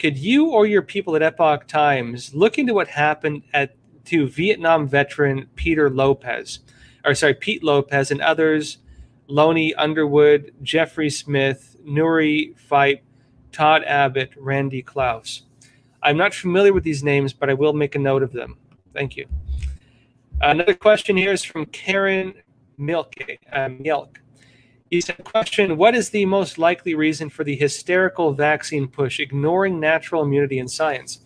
[0.03, 3.77] could you or your people at Epoch Times look into what happened at
[4.07, 6.59] to Vietnam veteran Peter Lopez,
[7.05, 8.79] or sorry, Pete Lopez and others,
[9.29, 13.05] Loney Underwood, Jeffrey Smith, Nuri Fipe,
[13.53, 15.43] Todd Abbott, Randy Klaus.
[16.03, 18.59] I'm not familiar with these names, but I will make a note of them.
[18.93, 19.29] Thank you.
[20.41, 22.35] Another question here is from Karen
[22.77, 23.15] milk.
[23.53, 24.21] Uh, milk.
[24.93, 29.81] He said, question, what is the most likely reason for the hysterical vaccine push, ignoring
[29.81, 31.21] natural immunity and science?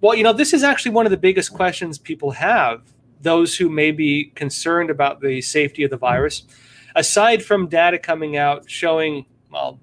[0.00, 3.68] Well, you know, this is actually one of the biggest questions people have, those who
[3.68, 6.44] may be concerned about the safety of the virus.
[6.94, 9.80] Aside from data coming out showing, well,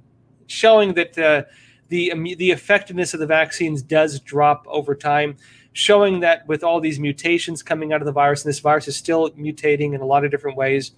[0.47, 1.43] showing that uh,
[1.89, 5.35] the, the effectiveness of the vaccines does drop over time,
[5.73, 8.95] showing that with all these mutations coming out of the virus, and this virus is
[8.95, 10.93] still mutating in a lot of different ways.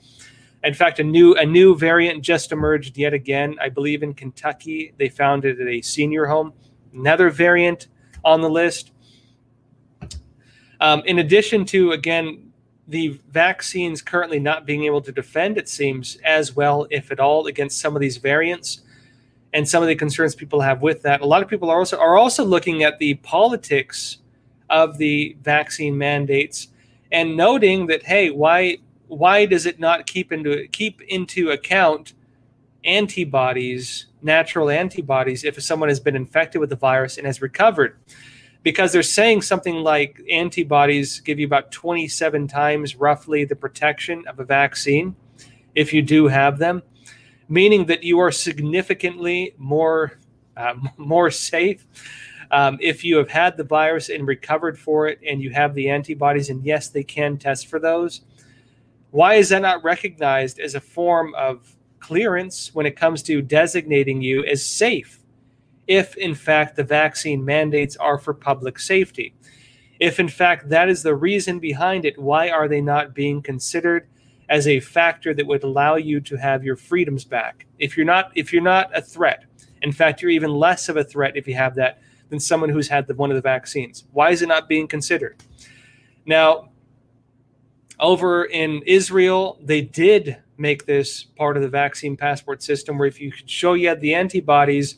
[0.63, 3.55] In fact, a new a new variant just emerged yet again.
[3.59, 6.53] I believe in Kentucky, they found it at a senior home.
[6.93, 7.87] Another variant
[8.23, 8.91] on the list.
[10.79, 12.51] Um, in addition to again
[12.87, 17.47] the vaccines currently not being able to defend, it seems as well, if at all,
[17.47, 18.81] against some of these variants
[19.53, 21.21] and some of the concerns people have with that.
[21.21, 24.17] A lot of people are also are also looking at the politics
[24.69, 26.67] of the vaccine mandates
[27.11, 28.77] and noting that hey why
[29.11, 32.13] why does it not keep into keep into account
[32.83, 37.97] antibodies natural antibodies if someone has been infected with the virus and has recovered?
[38.63, 44.39] Because they're saying something like antibodies give you about 27 times roughly the protection of
[44.39, 45.15] a vaccine
[45.75, 46.81] if you do have them
[47.49, 50.19] meaning that you are significantly more
[50.55, 51.85] uh, more safe
[52.51, 55.89] um, if you have had the virus and recovered for it and you have the
[55.89, 58.21] antibodies, and yes, they can test for those,
[59.11, 64.21] why is that not recognized as a form of clearance when it comes to designating
[64.21, 65.19] you as safe?
[65.87, 69.35] If in fact the vaccine mandates are for public safety.
[69.99, 74.07] If in fact that is the reason behind it, why are they not being considered
[74.49, 77.67] as a factor that would allow you to have your freedoms back?
[77.77, 79.43] If you're not if you're not a threat,
[79.81, 82.87] in fact you're even less of a threat if you have that than someone who's
[82.87, 84.05] had the, one of the vaccines?
[84.13, 85.43] Why is it not being considered?
[86.25, 86.70] Now,
[88.01, 93.21] over in Israel, they did make this part of the vaccine passport system where if
[93.21, 94.97] you could show you had the antibodies,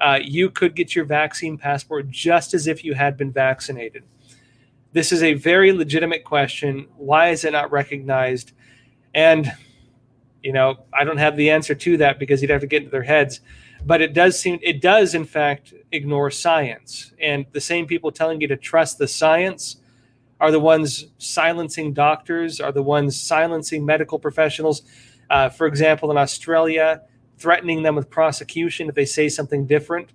[0.00, 4.04] uh, you could get your vaccine passport just as if you had been vaccinated.
[4.92, 6.88] This is a very legitimate question.
[6.96, 8.52] Why is it not recognized?
[9.14, 9.52] And
[10.42, 12.90] You know, I don't have the answer to that because you'd have to get into
[12.90, 13.40] their heads.
[13.84, 17.12] But it does seem, it does in fact ignore science.
[17.20, 19.76] And the same people telling you to trust the science
[20.40, 24.82] are the ones silencing doctors, are the ones silencing medical professionals.
[25.28, 27.02] Uh, for example, in Australia,
[27.38, 30.10] threatening them with prosecution if they say something different.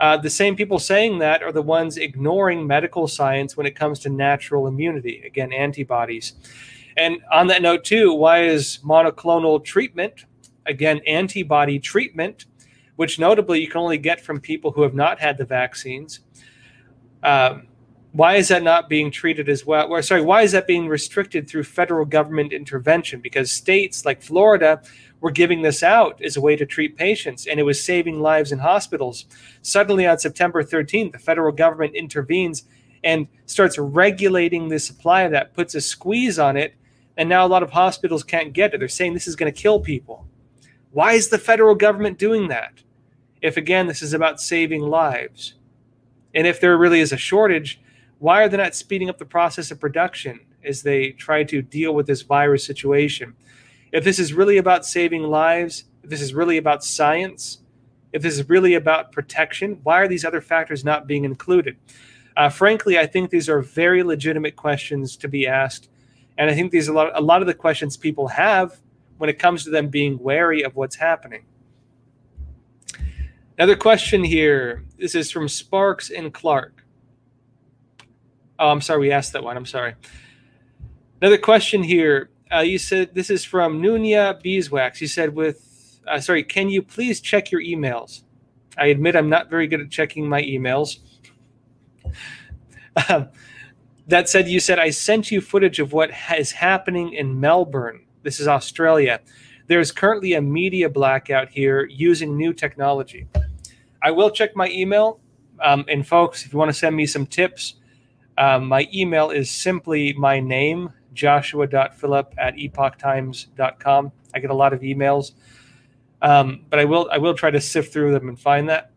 [0.00, 4.00] Uh, the same people saying that are the ones ignoring medical science when it comes
[4.00, 6.32] to natural immunity, again, antibodies.
[6.96, 10.24] And on that note, too, why is monoclonal treatment,
[10.66, 12.46] again, antibody treatment,
[12.96, 16.20] which notably you can only get from people who have not had the vaccines?
[17.22, 17.68] Um,
[18.12, 19.88] why is that not being treated as well?
[19.88, 23.20] Or, sorry, why is that being restricted through federal government intervention?
[23.20, 24.82] Because states like Florida
[25.20, 28.52] were giving this out as a way to treat patients, and it was saving lives
[28.52, 29.24] in hospitals.
[29.62, 32.64] Suddenly, on September 13th, the federal government intervenes
[33.02, 36.74] and starts regulating the supply of that, puts a squeeze on it,
[37.16, 38.78] and now a lot of hospitals can't get it.
[38.78, 40.26] They're saying this is going to kill people.
[40.90, 42.82] Why is the federal government doing that?
[43.40, 45.54] If again, this is about saving lives.
[46.34, 47.80] And if there really is a shortage,
[48.22, 51.92] why are they not speeding up the process of production as they try to deal
[51.92, 53.34] with this virus situation?
[53.90, 57.58] If this is really about saving lives, if this is really about science,
[58.12, 61.76] if this is really about protection, why are these other factors not being included?
[62.36, 65.88] Uh, frankly, I think these are very legitimate questions to be asked,
[66.38, 68.78] and I think these are a lot, a lot of the questions people have
[69.18, 71.44] when it comes to them being wary of what's happening.
[73.58, 74.84] Another question here.
[74.96, 76.81] This is from Sparks and Clark.
[78.62, 79.00] Oh, I'm sorry.
[79.00, 79.56] We asked that one.
[79.56, 79.96] I'm sorry.
[81.20, 82.30] Another question here.
[82.54, 85.00] Uh, you said this is from Nunia Beeswax.
[85.00, 88.22] You said with, uh, sorry, can you please check your emails?
[88.78, 90.98] I admit I'm not very good at checking my emails.
[93.08, 93.30] Um,
[94.06, 98.04] that said, you said I sent you footage of what is happening in Melbourne.
[98.22, 99.20] This is Australia.
[99.66, 103.28] There's currently a media blackout here using new technology.
[104.02, 105.20] I will check my email.
[105.58, 107.76] Um, and folks, if you want to send me some tips,
[108.38, 114.12] um, my email is simply my name, joshua.philipp at epochtimes.com.
[114.34, 115.32] I get a lot of emails,
[116.22, 118.90] um, but I will I will try to sift through them and find that.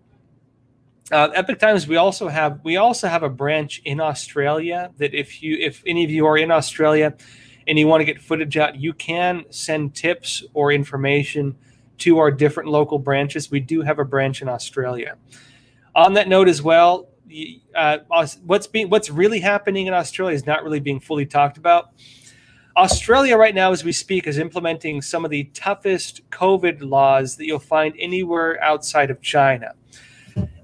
[1.11, 5.43] Uh, Epoch Times, we also have we also have a branch in Australia that if
[5.43, 7.13] you if any of you are in Australia
[7.67, 11.55] and you want to get footage out, you can send tips or information
[11.99, 13.51] to our different local branches.
[13.51, 15.17] We do have a branch in Australia.
[15.93, 17.07] On that note, as well,
[17.75, 17.97] uh,
[18.45, 21.91] what's being what's really happening in Australia is not really being fully talked about.
[22.77, 27.45] Australia right now, as we speak, is implementing some of the toughest COVID laws that
[27.45, 29.73] you'll find anywhere outside of China.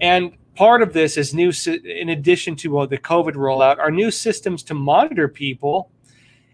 [0.02, 1.54] And part of this is new,
[1.86, 5.90] in addition to uh, the COVID rollout, are new systems to monitor people.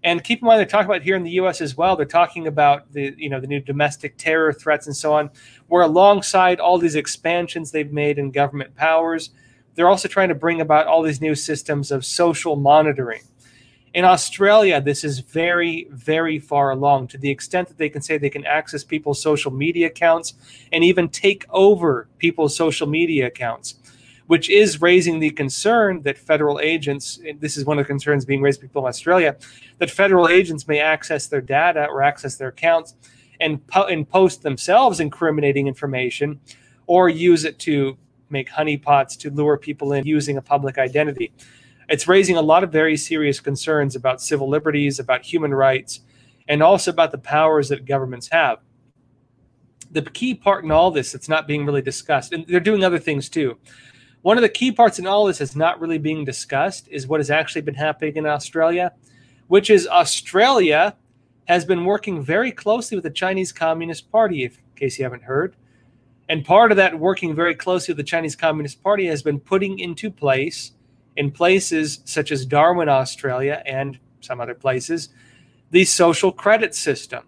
[0.03, 1.59] And keep in mind, they're talking about here in the U.S.
[1.59, 1.95] as well.
[1.95, 5.31] They're talking about the, you know, the new domestic terror threats and so on.
[5.67, 9.31] Where alongside all these expansions they've made in government powers,
[9.77, 13.21] they're also trying to bring about all these new systems of social monitoring.
[13.93, 18.17] In Australia, this is very, very far along to the extent that they can say
[18.17, 20.33] they can access people's social media accounts
[20.71, 23.75] and even take over people's social media accounts,
[24.25, 28.41] which is raising the concern that federal agents, this is one of the concerns being
[28.41, 29.37] raised by people in Australia,
[29.77, 32.95] that federal agents may access their data or access their accounts
[33.39, 36.39] and, po- and post themselves incriminating information
[36.87, 37.95] or use it to
[38.29, 41.31] make honeypots to lure people in using a public identity.
[41.89, 46.01] It's raising a lot of very serious concerns about civil liberties, about human rights,
[46.47, 48.59] and also about the powers that governments have.
[49.91, 52.99] The key part in all this that's not being really discussed, and they're doing other
[52.99, 53.57] things too.
[54.21, 57.21] One of the key parts in all this that's not really being discussed is what
[57.21, 58.91] has actually been happening in Australia,
[59.47, 60.95] which is Australia
[61.47, 65.55] has been working very closely with the Chinese Communist Party, in case you haven't heard.
[66.29, 69.79] And part of that working very closely with the Chinese Communist Party has been putting
[69.79, 70.73] into place,
[71.15, 75.09] in places such as Darwin, Australia, and some other places,
[75.71, 77.23] the social credit system,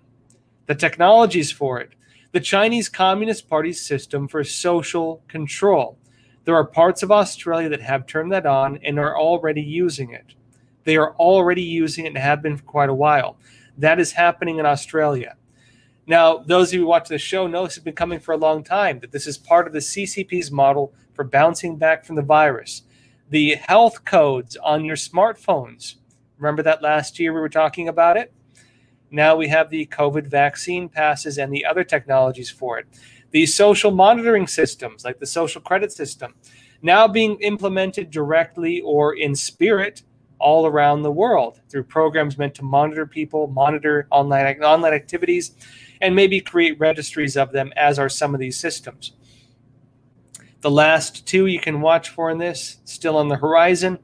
[0.65, 1.93] the technologies for it,
[2.31, 5.97] the Chinese Communist Party's system for social control.
[6.45, 10.35] There are parts of Australia that have turned that on and are already using it.
[10.83, 13.37] They are already using it and have been for quite a while.
[13.77, 15.35] That is happening in Australia.
[16.09, 18.37] Now, those of you who watch the show know this has been coming for a
[18.37, 22.23] long time, that this is part of the CCP's model for bouncing back from the
[22.23, 22.81] virus.
[23.29, 25.97] The health codes on your smartphones.
[26.39, 28.33] Remember that last year we were talking about it?
[29.11, 32.87] Now we have the COVID vaccine passes and the other technologies for it.
[33.29, 36.33] These social monitoring systems, like the social credit system,
[36.81, 40.01] now being implemented directly or in spirit
[40.39, 45.51] all around the world through programs meant to monitor people, monitor online online activities,
[46.01, 49.13] and maybe create registries of them, as are some of these systems.
[50.61, 53.99] The last two you can watch for in this, still on the horizon,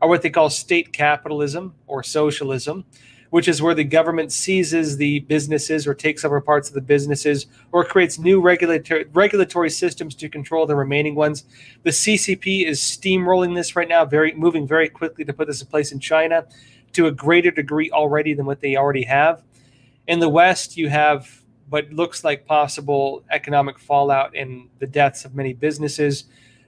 [0.00, 2.84] are what they call state capitalism or socialism,
[3.30, 7.46] which is where the government seizes the businesses or takes over parts of the businesses
[7.72, 11.44] or creates new regulatory regulatory systems to control the remaining ones.
[11.82, 15.66] The CCP is steamrolling this right now, very moving very quickly to put this in
[15.68, 16.46] place in China
[16.92, 19.42] to a greater degree already than what they already have.
[20.06, 25.34] In the West, you have what looks like possible economic fallout and the deaths of
[25.34, 26.24] many businesses,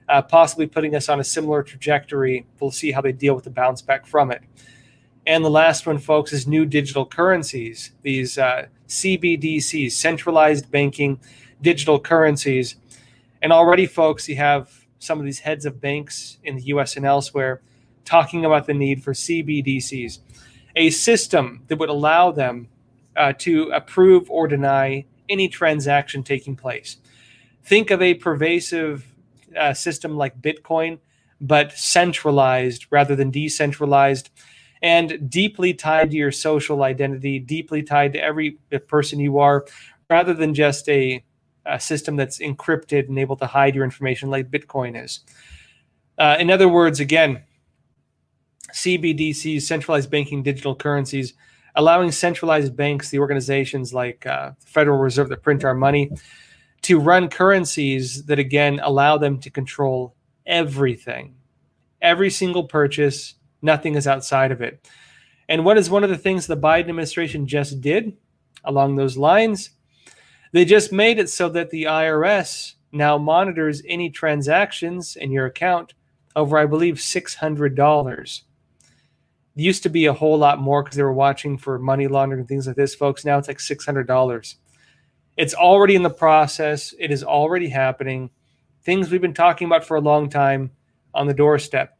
[0.09, 2.45] uh, possibly putting us on a similar trajectory.
[2.59, 4.41] We'll see how they deal with the bounce back from it.
[5.25, 11.19] And the last one, folks, is new digital currencies, these uh, CBDCs, centralized banking
[11.61, 12.75] digital currencies.
[13.41, 17.05] And already, folks, you have some of these heads of banks in the US and
[17.05, 17.61] elsewhere
[18.05, 20.19] talking about the need for CBDCs,
[20.75, 22.67] a system that would allow them
[23.15, 26.97] uh, to approve or deny any transaction taking place.
[27.63, 29.13] Think of a pervasive
[29.55, 30.99] uh, system like Bitcoin,
[31.39, 34.29] but centralized rather than decentralized
[34.81, 38.51] and deeply tied to your social identity, deeply tied to every
[38.87, 39.65] person you are,
[40.09, 41.23] rather than just a,
[41.65, 45.19] a system that's encrypted and able to hide your information like Bitcoin is.
[46.17, 47.43] Uh, in other words, again,
[48.73, 51.33] CBDCs, centralized banking digital currencies,
[51.75, 56.11] allowing centralized banks, the organizations like uh, the Federal Reserve that print our money,
[56.81, 60.15] to run currencies that again allow them to control
[60.45, 61.35] everything,
[62.01, 64.87] every single purchase, Nothing is outside of it.
[65.47, 68.15] And what is one of the things the Biden administration just did
[68.63, 69.71] along those lines?
[70.51, 75.93] They just made it so that the IRS now monitors any transactions in your account
[76.35, 78.41] over, I believe, $600.
[79.55, 82.41] It used to be a whole lot more because they were watching for money laundering
[82.41, 83.25] and things like this, folks.
[83.25, 84.55] Now it's like $600.
[85.37, 88.29] It's already in the process, it is already happening.
[88.83, 90.71] Things we've been talking about for a long time
[91.13, 91.97] on the doorstep.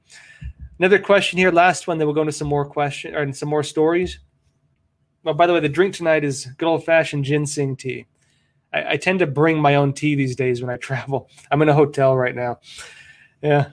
[0.79, 1.97] Another question here, last one.
[1.97, 4.19] Then we'll go into some more question or some more stories.
[5.23, 8.05] Well, by the way, the drink tonight is good old fashioned ginseng tea.
[8.73, 11.29] I, I, tend to bring my own tea these days when I travel.
[11.51, 12.59] I'm in a hotel right now.
[13.41, 13.71] Yeah.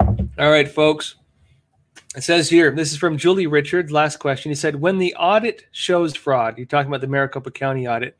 [0.00, 1.16] All right, folks.
[2.16, 3.92] It says here, this is from Julie Richards.
[3.92, 4.50] Last question.
[4.50, 8.18] He said, When the audit shows fraud, you're talking about the Maricopa County audit,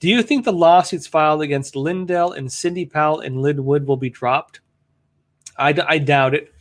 [0.00, 3.96] do you think the lawsuits filed against Lindell and Sidney Powell and Lin Wood will
[3.96, 4.60] be dropped?
[5.58, 6.52] I, I doubt it.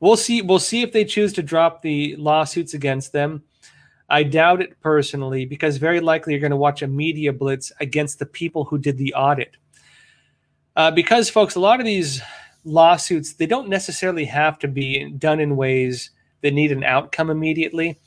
[0.00, 0.42] We'll see.
[0.42, 3.44] We'll see if they choose to drop the lawsuits against them.
[4.08, 8.18] I doubt it personally because very likely you're going to watch a media blitz against
[8.18, 9.56] the people who did the audit.
[10.76, 12.20] Uh, because, folks, a lot of these
[12.64, 16.10] lawsuits they don't necessarily have to be done in ways
[16.42, 17.98] that need an outcome immediately.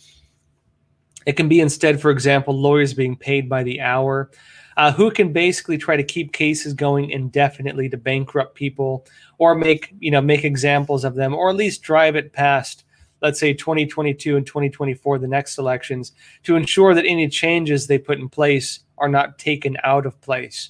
[1.26, 4.30] It can be instead, for example, lawyers being paid by the hour
[4.78, 9.06] uh, who can basically try to keep cases going indefinitely to bankrupt people
[9.38, 12.86] or make you know make examples of them or at least drive it past
[13.22, 16.12] let's say 2022 and 2024 the next elections
[16.44, 20.70] to ensure that any changes they put in place are not taken out of place.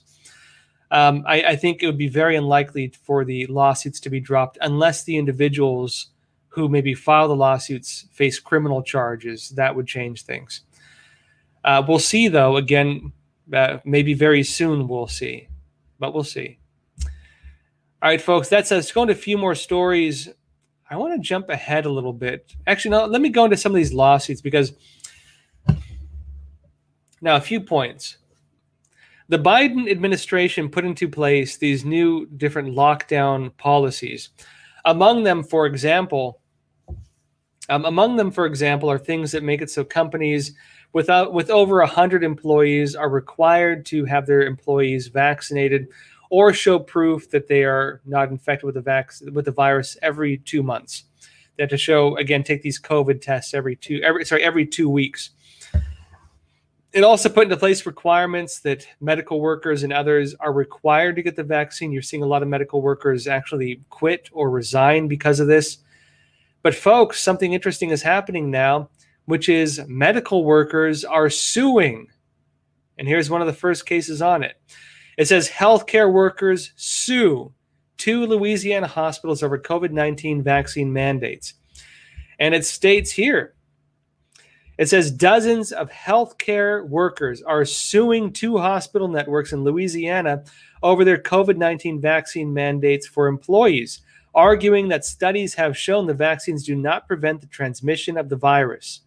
[0.92, 4.58] Um, I, I think it would be very unlikely for the lawsuits to be dropped
[4.62, 6.08] unless the individuals
[6.50, 9.50] who maybe file the lawsuits face criminal charges.
[9.50, 10.62] That would change things.
[11.64, 13.12] Uh, we'll see though again
[13.54, 15.48] uh, maybe very soon we'll see,
[16.00, 16.60] but we'll see.
[18.02, 18.92] All right, folks, that's us.
[18.92, 20.30] Going to a few more stories.
[20.90, 22.54] I want to jump ahead a little bit.
[22.68, 24.74] Actually, no, let me go into some of these lawsuits because
[27.22, 28.18] now a few points.
[29.28, 34.30] The Biden administration put into place these new different lockdown policies.
[34.86, 36.42] Among them, for example,
[37.70, 40.54] um, among them, for example, are things that make it so companies
[40.96, 45.90] without with over 100 employees are required to have their employees vaccinated
[46.30, 50.38] or show proof that they are not infected with the vac- with the virus every
[50.38, 51.04] 2 months.
[51.58, 54.90] They have to show again take these covid tests every two every sorry every 2
[54.90, 55.32] weeks.
[56.94, 61.36] It also put into place requirements that medical workers and others are required to get
[61.36, 61.92] the vaccine.
[61.92, 65.80] You're seeing a lot of medical workers actually quit or resign because of this.
[66.64, 68.90] But folks, something interesting is happening now
[69.26, 72.08] which is medical workers are suing.
[72.98, 74.60] And here's one of the first cases on it.
[75.18, 77.54] It says healthcare workers sue
[77.98, 81.54] two Louisiana hospitals over COVID 19 vaccine mandates.
[82.40, 83.56] And it states here
[84.78, 90.44] it says dozens of healthcare workers are suing two hospital networks in Louisiana
[90.84, 94.02] over their COVID 19 vaccine mandates for employees,
[94.34, 99.02] arguing that studies have shown the vaccines do not prevent the transmission of the virus.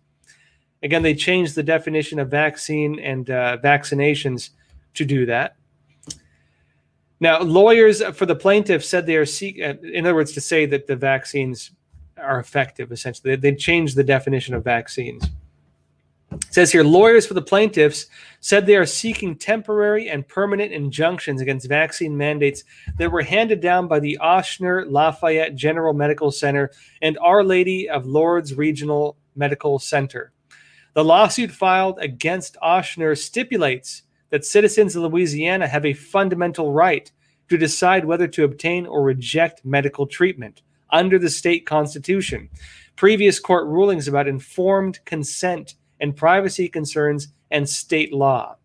[0.83, 4.51] Again, they changed the definition of vaccine and uh, vaccinations
[4.95, 5.57] to do that.
[7.21, 10.67] Now, lawyers for the plaintiff said they are seek, uh, in other words, to say
[10.67, 11.73] that the vaccines
[12.17, 12.93] are effective.
[12.93, 15.29] Essentially, they, they changed the definition of vaccines.
[16.31, 18.07] It says here, lawyers for the plaintiffs
[18.41, 22.65] said they are seeking temporary and permanent injunctions against vaccine mandates
[22.99, 26.71] that were handed down by the Ochsner Lafayette General Medical Center
[27.01, 30.33] and Our Lady of Lourdes Regional Medical Center.
[30.99, 37.09] The lawsuit filed against Ochsner stipulates that citizens of Louisiana have a fundamental right
[37.49, 42.49] to decide whether to obtain or reject medical treatment under the state constitution.
[42.97, 48.57] Previous court rulings about informed consent and privacy concerns and state law.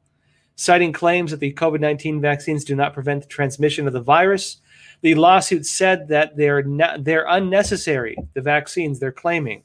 [0.56, 4.58] Citing claims that the COVID 19 vaccines do not prevent the transmission of the virus,
[5.02, 6.66] the lawsuit said that they're,
[6.98, 9.62] they're unnecessary, the vaccines they're claiming.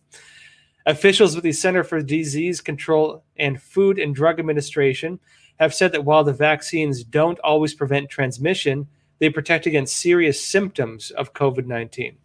[0.89, 5.21] Officials with the Center for Disease Control and Food and Drug Administration
[5.61, 11.11] have said that while the vaccines don't always prevent transmission, they protect against serious symptoms
[11.11, 12.17] of COVID 19.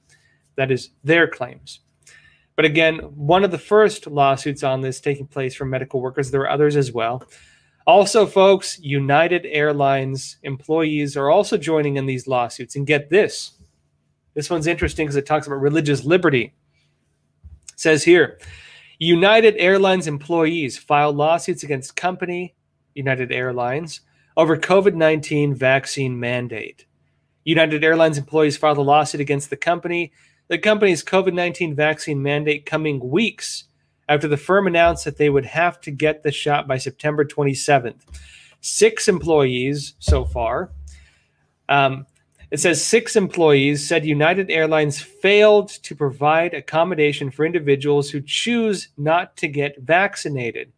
[0.55, 1.82] That is their claims.
[2.55, 6.43] But again, one of the first lawsuits on this taking place from medical workers, there
[6.43, 7.22] are others as well.
[7.86, 12.78] Also, folks, United Airlines employees are also joining in these lawsuits.
[12.78, 13.57] And get this
[14.36, 16.53] this one's interesting because it talks about religious liberty.
[17.76, 18.39] Says here
[18.99, 22.55] United Airlines employees filed lawsuits against company
[22.95, 24.01] United Airlines
[24.38, 26.86] over COVID 19 vaccine mandate.
[27.43, 30.11] United Airlines employees filed a lawsuit against the company
[30.47, 33.65] the company's COVID 19 vaccine mandate coming weeks
[34.09, 38.01] after the firm announced that they would have to get the shot by September 27th.
[38.61, 40.71] Six employees so far.
[41.69, 42.05] Um,
[42.54, 48.89] it says six employees said United Airlines failed to provide accommodation for individuals who choose
[48.95, 50.72] not to get vaccinated.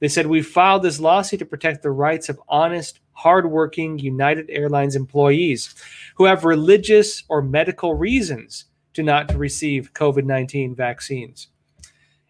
[0.00, 4.96] They said, We filed this lawsuit to protect the rights of honest, hardworking United Airlines
[4.96, 5.74] employees
[6.14, 11.48] who have religious or medical reasons to not to receive COVID 19 vaccines.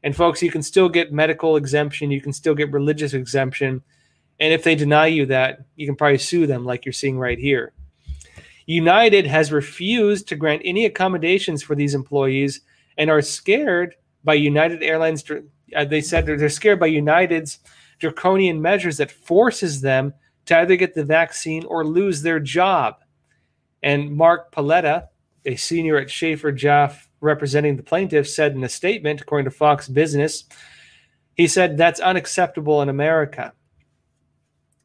[0.03, 3.85] And folks, you can still get medical exemption, you can still get religious exemption.
[4.41, 7.39] And if they deny you that, you can probably sue them, like you're seeing right
[7.39, 7.72] here.
[8.66, 12.60] United has refused to grant any accommodations for these employees
[12.96, 15.24] and are scared by United Airlines.
[15.74, 17.58] Uh, they said they're scared by United's
[17.98, 20.14] draconian measures that forces them
[20.46, 22.96] to either get the vaccine or lose their job.
[23.82, 25.08] And Mark Paoletta,
[25.44, 29.88] a senior at Schaerr Jaffe representing the plaintiffs, said in a statement, according to Fox
[29.88, 30.44] Business,
[31.34, 33.52] he said that's unacceptable in America.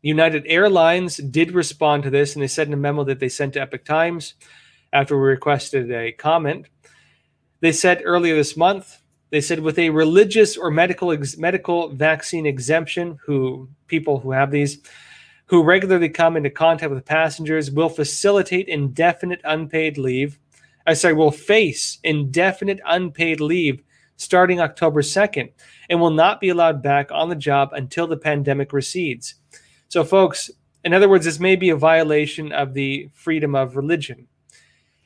[0.08, 3.53] United Airlines did respond to this, and they said in a memo that they sent
[3.53, 4.36] to Epoch Times
[4.93, 6.68] after we requested a comment.
[7.60, 9.01] They said earlier this month,
[9.32, 14.51] they said with a religious or medical ex- medical vaccine exemption, who people who have
[14.51, 14.80] these
[15.47, 20.39] who regularly come into contact with passengers will facilitate indefinite unpaid leave
[20.88, 23.84] uh, I say will face indefinite unpaid leave
[24.16, 25.51] starting October 2nd
[25.89, 29.36] and will not be allowed back on the job until the pandemic recedes.
[29.89, 30.49] So, folks,
[30.83, 34.27] in other words, this may be a violation of the freedom of religion.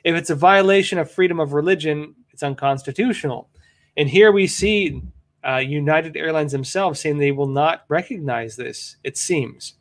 [0.03, 3.49] If it's a violation of freedom of religion, it's unconstitutional.
[3.97, 5.01] And here we see
[5.47, 9.75] uh, United Airlines themselves saying they will not recognize this, it seems.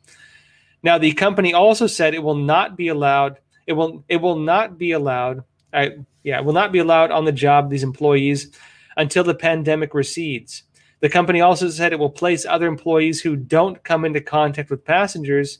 [0.83, 4.77] Now, the company also said it will not be allowed, it will, it will not
[4.77, 5.43] be allowed
[5.73, 5.91] I,
[6.23, 8.51] yeah, will not be allowed on the job, these employees,
[8.97, 10.63] until the pandemic recedes.
[11.01, 14.85] The company also said it will place other employees who don't come into contact with
[14.85, 15.59] passengers,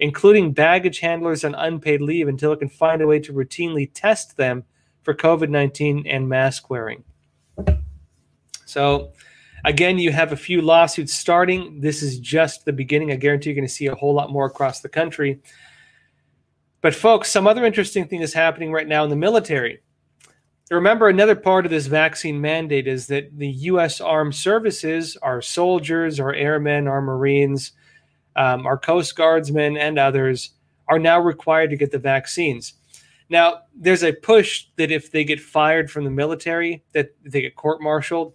[0.00, 4.36] including baggage handlers on unpaid leave, until it can find a way to routinely test
[4.36, 4.64] them
[5.02, 7.04] for COVID 19 and mask wearing.
[8.64, 9.12] So,
[9.64, 11.80] again, you have a few lawsuits starting.
[11.80, 13.12] This is just the beginning.
[13.12, 15.40] I guarantee you're going to see a whole lot more across the country.
[16.80, 19.80] But, folks, some other interesting thing is happening right now in the military.
[20.70, 24.00] Remember, another part of this vaccine mandate is that the U.S.
[24.00, 27.72] Armed Services, our soldiers, our airmen, our Marines,
[28.36, 30.50] um, our Coast Guardsmen, and others
[30.86, 32.74] are now required to get the vaccines.
[33.28, 37.56] Now, there's a push that if they get fired from the military, that they get
[37.56, 38.32] court-martialed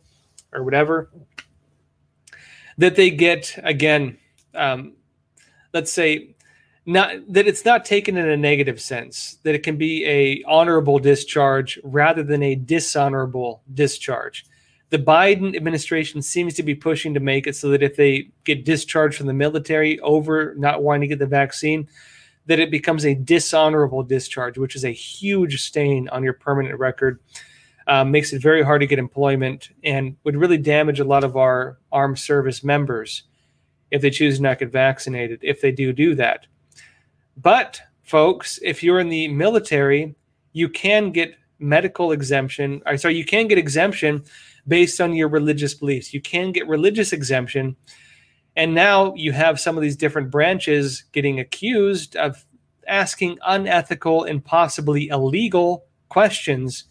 [0.51, 1.09] or whatever,
[2.77, 4.17] that they get again,
[4.53, 4.93] um,
[5.73, 6.34] let's say
[6.85, 10.99] not that it's not taken in a negative sense that it can be a honorable
[10.99, 14.45] discharge rather than a dishonorable discharge
[14.89, 18.65] the biden administration seems to be pushing to make it so that if they get
[18.65, 21.87] discharged from the military over not wanting to get the vaccine
[22.47, 27.19] that it becomes a dishonorable discharge which is a huge stain on your permanent record
[27.87, 31.37] um, makes it very hard to get employment and would really damage a lot of
[31.37, 33.23] our armed service members
[33.91, 36.47] if they choose not to get vaccinated, if they do do that.
[37.37, 40.15] But, folks, if you're in the military,
[40.53, 42.81] you can get medical exemption.
[42.85, 44.23] Or, sorry, you can get exemption
[44.67, 46.13] based on your religious beliefs.
[46.13, 47.75] You can get religious exemption.
[48.55, 52.45] And now you have some of these different branches getting accused of
[52.87, 56.85] asking unethical and possibly illegal questions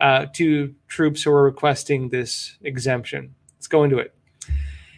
[0.00, 3.34] uh, to troops who are requesting this exemption.
[3.56, 4.14] Let's go into it.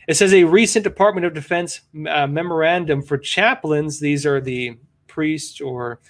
[0.07, 4.77] It says a recent Department of Defense uh, memorandum for chaplains, these are the
[5.07, 6.01] priests or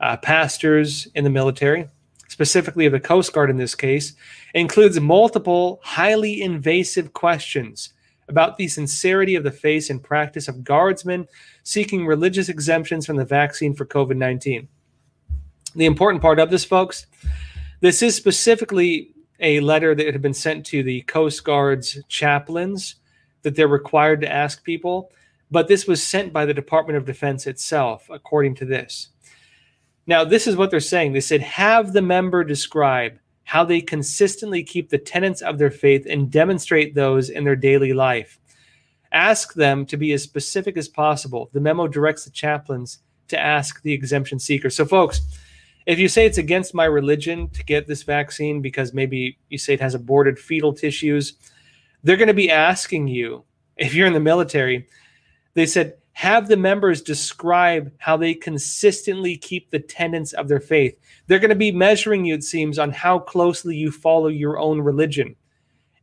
[0.00, 1.88] uh, pastors in the military,
[2.28, 4.14] specifically of the Coast Guard in this case,
[4.54, 7.92] includes multiple highly invasive questions
[8.28, 11.26] about the sincerity of the faith and practice of guardsmen
[11.62, 14.68] seeking religious exemptions from the vaccine for COVID 19.
[15.74, 17.06] The important part of this, folks,
[17.80, 22.96] this is specifically a letter that had been sent to the Coast Guard's chaplains
[23.42, 25.10] that they're required to ask people,
[25.50, 29.08] but this was sent by the Department of Defense itself, according to this.
[30.06, 31.12] Now, this is what they're saying.
[31.12, 36.06] They said, have the member describe how they consistently keep the tenets of their faith
[36.08, 38.38] and demonstrate those in their daily life.
[39.12, 41.50] Ask them to be as specific as possible.
[41.52, 44.70] The memo directs the chaplains to ask the exemption seeker.
[44.70, 45.20] So, folks,
[45.84, 49.74] if you say it's against my religion to get this vaccine because maybe you say
[49.74, 51.34] it has aborted fetal tissues,
[52.02, 53.44] they're going to be asking you,
[53.76, 54.86] if you're in the military,
[55.54, 60.98] they said, have the members describe how they consistently keep the tenets of their faith.
[61.26, 64.80] They're going to be measuring you, it seems, on how closely you follow your own
[64.80, 65.36] religion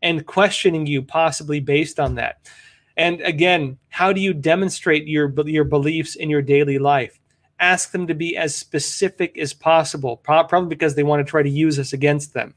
[0.01, 2.49] and questioning you possibly based on that.
[2.97, 7.19] And again, how do you demonstrate your, your beliefs in your daily life?
[7.59, 11.49] ask them to be as specific as possible, probably because they want to try to
[11.49, 12.55] use us against them.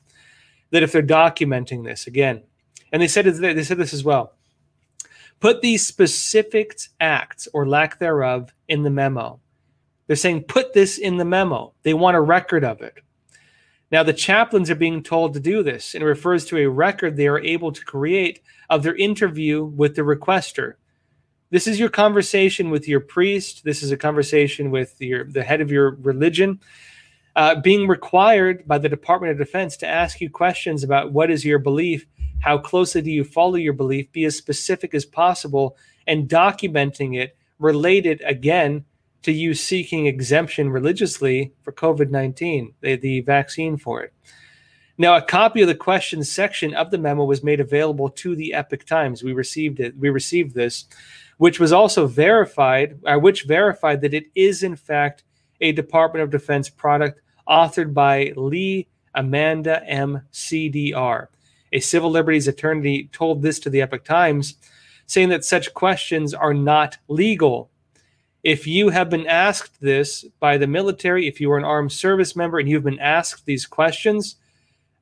[0.71, 2.43] That if they're documenting this again,
[2.93, 4.35] and they said they said this as well.
[5.41, 9.41] Put these specific acts or lack thereof in the memo.
[10.07, 11.75] They're saying put this in the memo.
[11.83, 12.95] They want a record of it.
[13.91, 17.17] Now the chaplains are being told to do this, and it refers to a record
[17.17, 18.41] they are able to create
[18.71, 20.75] of their interview with the requester
[21.53, 23.63] this is your conversation with your priest.
[23.63, 26.61] This is a conversation with your the head of your religion.
[27.37, 31.45] Uh, being required by the Department of Defense to ask you questions about what is
[31.45, 32.07] your belief,
[32.43, 35.77] how closely do you follow your belief, be as specific as possible,
[36.07, 38.85] and documenting it related again
[39.23, 44.13] to you seeking exemption religiously for COVID 19, the, the vaccine for it.
[44.99, 48.53] Now, a copy of the questions section of the memo was made available to the
[48.53, 49.23] Epoch Times.
[49.23, 49.97] We received it.
[49.97, 50.87] We received this
[51.43, 55.25] which was also verified, uh, which verified that it is in fact
[55.61, 58.87] a Department of Defense product authored by Lee
[59.17, 60.23] Amanda M.
[60.33, 61.27] CDR.
[61.73, 64.57] A civil liberties attorney told this to the Epoch Times,
[65.07, 67.71] saying that such questions are not legal.
[68.43, 72.35] If you have been asked this by the military, if you are an armed service
[72.35, 74.37] member and you've been asked these questions,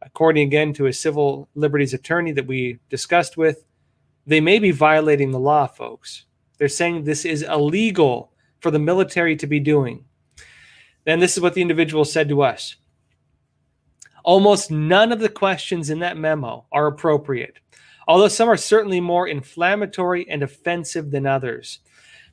[0.02, 3.64] according again to a civil liberties attorney that we discussed with,
[4.26, 6.24] they may be violating the law, folks.
[6.58, 10.04] They're saying this is illegal for the military to be doing.
[11.06, 12.76] And this is what the individual said to us.
[14.30, 17.58] Almost none of the questions in that memo are appropriate,
[18.06, 21.80] although some are certainly more inflammatory and offensive than others.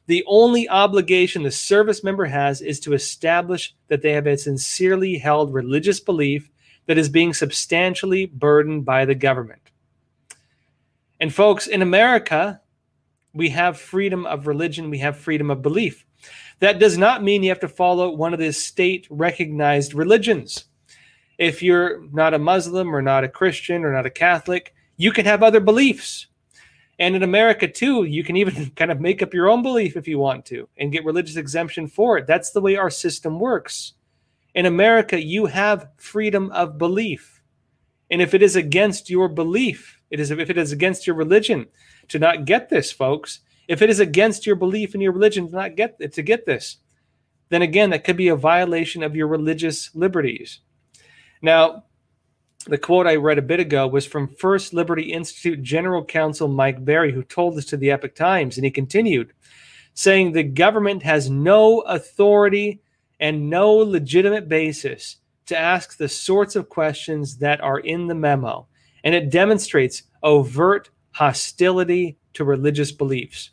[0.05, 5.17] The only obligation the service member has is to establish that they have a sincerely
[5.17, 6.51] held religious belief
[6.85, 9.71] that is being substantially burdened by the government.
[11.19, 12.61] And folks, in America,
[13.33, 16.05] we have freedom of religion, we have freedom of belief.
[16.59, 20.66] That does not mean you have to follow one of the state recognized religions.
[21.37, 25.25] If you're not a Muslim or not a Christian or not a Catholic, you can
[25.25, 26.27] have other beliefs.
[26.99, 30.07] And in America, too, you can even kind of make up your own belief if
[30.07, 32.27] you want to and get religious exemption for it.
[32.27, 33.93] That's the way our system works.
[34.55, 37.41] In America, you have freedom of belief.
[38.09, 41.67] And if it is against your belief, it is if it is against your religion,
[42.07, 43.41] to not get this, folks.
[43.67, 46.77] If it is against your belief in your religion to not get to get this,
[47.49, 50.59] then again, that could be a violation of your religious liberties.
[51.41, 51.83] Now,
[52.65, 56.83] the quote I read a bit ago was from First Liberty Institute General Counsel Mike
[56.83, 59.33] Berry, who told this to the Epoch Times, and he continued
[59.97, 62.79] saying the government has no authority
[63.19, 65.17] and no legitimate basis
[65.47, 68.67] to ask the sorts of questions that are in the memo,
[69.03, 73.49] and it demonstrates overt hostility to religious beliefs.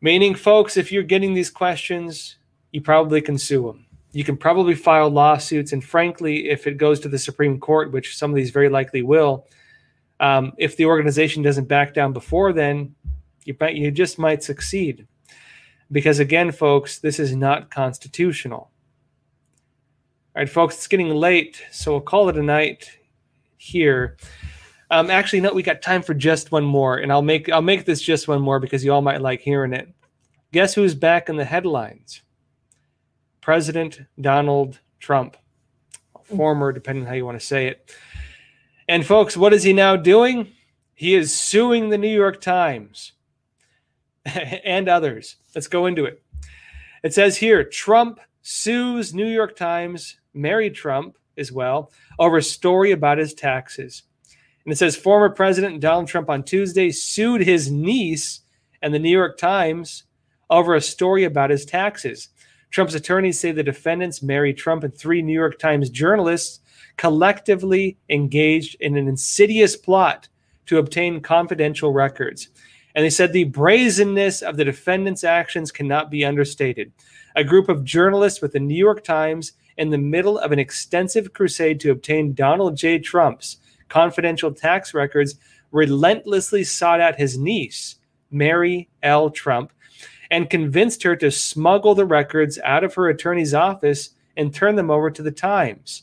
[0.00, 2.36] Meaning, folks, if you're getting these questions,
[2.70, 3.85] you probably can sue them.
[4.12, 8.16] You can probably file lawsuits, and frankly, if it goes to the Supreme Court, which
[8.16, 9.46] some of these very likely will,
[10.20, 12.94] um, if the organization doesn't back down before then,
[13.44, 15.06] you you just might succeed.
[15.92, 18.70] Because again, folks, this is not constitutional.
[20.34, 22.90] All right, folks, it's getting late, so we'll call it a night
[23.56, 24.16] here.
[24.90, 27.84] Um, actually, no, we got time for just one more, and I'll make I'll make
[27.84, 29.88] this just one more because you all might like hearing it.
[30.52, 32.22] Guess who's back in the headlines?
[33.46, 35.36] President Donald Trump,
[36.16, 36.36] hmm.
[36.36, 37.94] former, depending on how you want to say it.
[38.88, 40.48] And folks, what is he now doing?
[40.96, 43.12] He is suing the New York Times
[44.24, 45.36] and others.
[45.54, 46.24] Let's go into it.
[47.04, 52.90] It says here Trump sues New York Times, Mary Trump as well, over a story
[52.90, 54.02] about his taxes.
[54.64, 58.40] And it says former President Donald Trump on Tuesday sued his niece
[58.82, 60.02] and the New York Times
[60.50, 62.30] over a story about his taxes.
[62.70, 66.60] Trump's attorneys say the defendants, Mary Trump and three New York Times journalists,
[66.96, 70.28] collectively engaged in an insidious plot
[70.66, 72.48] to obtain confidential records.
[72.94, 76.92] And they said the brazenness of the defendants' actions cannot be understated.
[77.34, 81.34] A group of journalists with the New York Times, in the middle of an extensive
[81.34, 82.98] crusade to obtain Donald J.
[82.98, 83.58] Trump's
[83.88, 85.36] confidential tax records,
[85.70, 87.96] relentlessly sought out his niece,
[88.30, 89.30] Mary L.
[89.30, 89.72] Trump,
[90.30, 94.90] and convinced her to smuggle the records out of her attorney's office and turn them
[94.90, 96.02] over to the Times.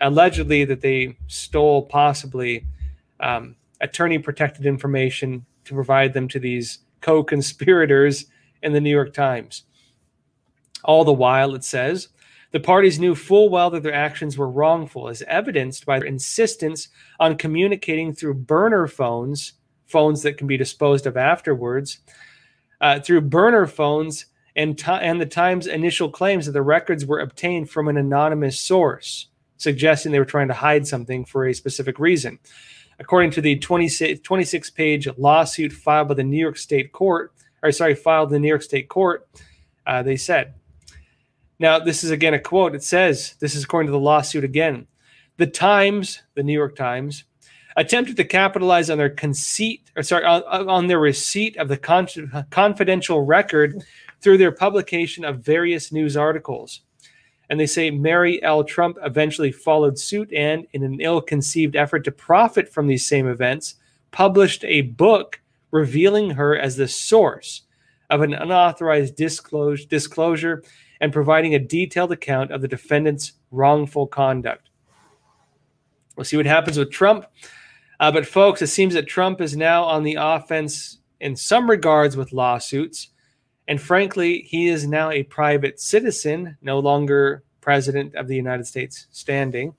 [0.00, 2.66] Allegedly, that they stole possibly
[3.20, 8.26] um, attorney protected information to provide them to these co conspirators
[8.62, 9.64] in the New York Times.
[10.84, 12.08] All the while, it says,
[12.52, 16.88] the parties knew full well that their actions were wrongful, as evidenced by their insistence
[17.18, 19.54] on communicating through burner phones,
[19.86, 22.00] phones that can be disposed of afterwards,
[22.82, 27.20] uh, through burner phones and, t- and the Times' initial claims that the records were
[27.20, 31.98] obtained from an anonymous source, suggesting they were trying to hide something for a specific
[31.98, 32.38] reason.
[32.98, 37.94] According to the 26 page lawsuit filed by the New York State Court, or sorry,
[37.94, 39.26] filed in the New York State Court,
[39.86, 40.54] uh, they said,
[41.62, 42.74] now, this is again a quote.
[42.74, 44.88] It says, this is according to the lawsuit again.
[45.36, 47.22] The Times, the New York Times,
[47.76, 52.46] attempted to capitalize on their conceit, or sorry, on, on their receipt of the con-
[52.50, 53.82] confidential record
[54.20, 56.80] through their publication of various news articles.
[57.50, 58.64] And they say Mary L.
[58.64, 63.28] Trump eventually followed suit and, in an ill conceived effort to profit from these same
[63.28, 63.74] events,
[64.10, 67.62] published a book revealing her as the source
[68.10, 70.62] of an unauthorized disclosure, disclosure
[71.00, 74.70] and providing a detailed account of the defendant's wrongful conduct.
[76.16, 77.26] We'll see what happens with Trump.
[78.02, 82.16] Uh, but, folks, it seems that Trump is now on the offense in some regards
[82.16, 83.10] with lawsuits.
[83.68, 89.06] And frankly, he is now a private citizen, no longer president of the United States
[89.12, 89.74] standing.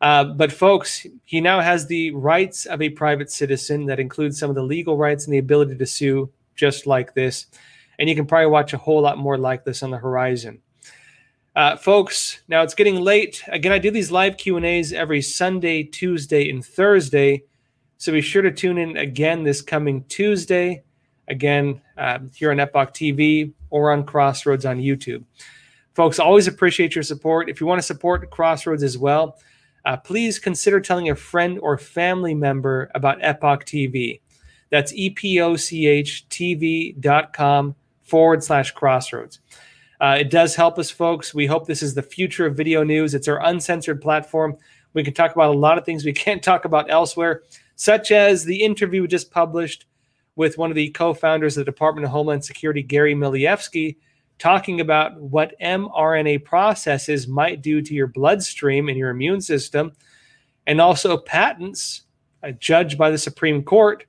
[0.00, 4.48] Uh, but, folks, he now has the rights of a private citizen that includes some
[4.48, 7.48] of the legal rights and the ability to sue just like this.
[7.98, 10.62] And you can probably watch a whole lot more like this on the horizon.
[11.56, 13.42] Uh, folks, now it's getting late.
[13.48, 17.44] Again, I do these live Q and A's every Sunday, Tuesday, and Thursday.
[17.96, 20.82] So be sure to tune in again this coming Tuesday,
[21.28, 25.24] again uh, here on Epoch TV or on Crossroads on YouTube.
[25.94, 27.48] Folks, always appreciate your support.
[27.48, 29.38] If you want to support Crossroads as well,
[29.86, 34.20] uh, please consider telling a friend or family member about Epoch TV.
[34.70, 35.64] That's epochtv.com
[38.02, 39.40] forward slash crossroads.
[40.00, 41.34] Uh, it does help us, folks.
[41.34, 43.14] We hope this is the future of video news.
[43.14, 44.56] It's our uncensored platform.
[44.92, 47.42] We can talk about a lot of things we can't talk about elsewhere,
[47.76, 49.86] such as the interview we just published
[50.36, 53.96] with one of the co founders of the Department of Homeland Security, Gary Milievsky,
[54.38, 59.92] talking about what mRNA processes might do to your bloodstream and your immune system,
[60.66, 62.02] and also patents
[62.42, 64.04] uh, judged by the Supreme Court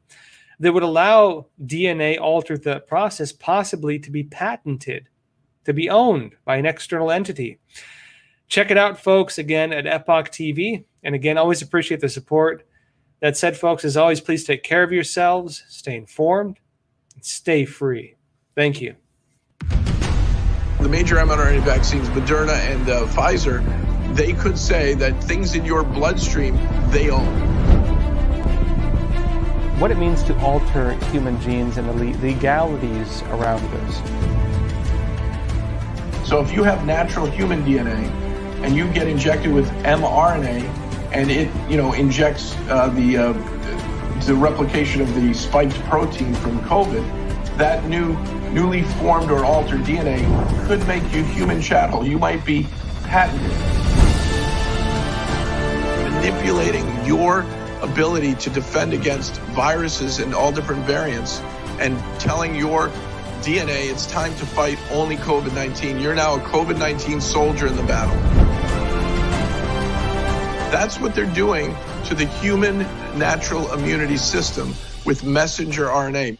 [0.59, 5.07] that would allow DNA altered the process possibly to be patented
[5.67, 7.59] to be owned by an external entity.
[8.47, 10.85] Check it out, folks, again at Epoch TV.
[11.03, 12.65] And again, always appreciate the support.
[13.19, 16.59] That said, folks, as always, please take care of yourselves, stay informed,
[17.15, 18.15] and stay free.
[18.55, 18.95] Thank you.
[20.79, 23.61] The major mRNA vaccines, Moderna and uh, Pfizer,
[24.15, 26.55] they could say that things in your bloodstream
[26.91, 27.27] they own.
[29.81, 34.26] What it means to alter human genes and the legalities around this.
[36.27, 38.11] So if you have natural human DNA
[38.61, 40.61] and you get injected with mRNA
[41.13, 43.33] and it, you know, injects uh, the uh,
[44.25, 48.13] the replication of the spiked protein from COVID, that new,
[48.51, 50.19] newly formed or altered DNA
[50.67, 52.05] could make you human chattel.
[52.05, 52.67] You might be
[53.03, 53.49] patented.
[56.11, 57.45] Manipulating your
[57.81, 61.39] ability to defend against viruses and all different variants
[61.79, 62.91] and telling your
[63.47, 65.99] DNA it's time to fight only COVID 19.
[65.99, 68.13] You're now a COVID 19 soldier in the battle.
[70.69, 71.73] That's what they're doing
[72.07, 72.79] to the human
[73.17, 74.75] natural immunity system
[75.05, 76.37] with messenger RNA.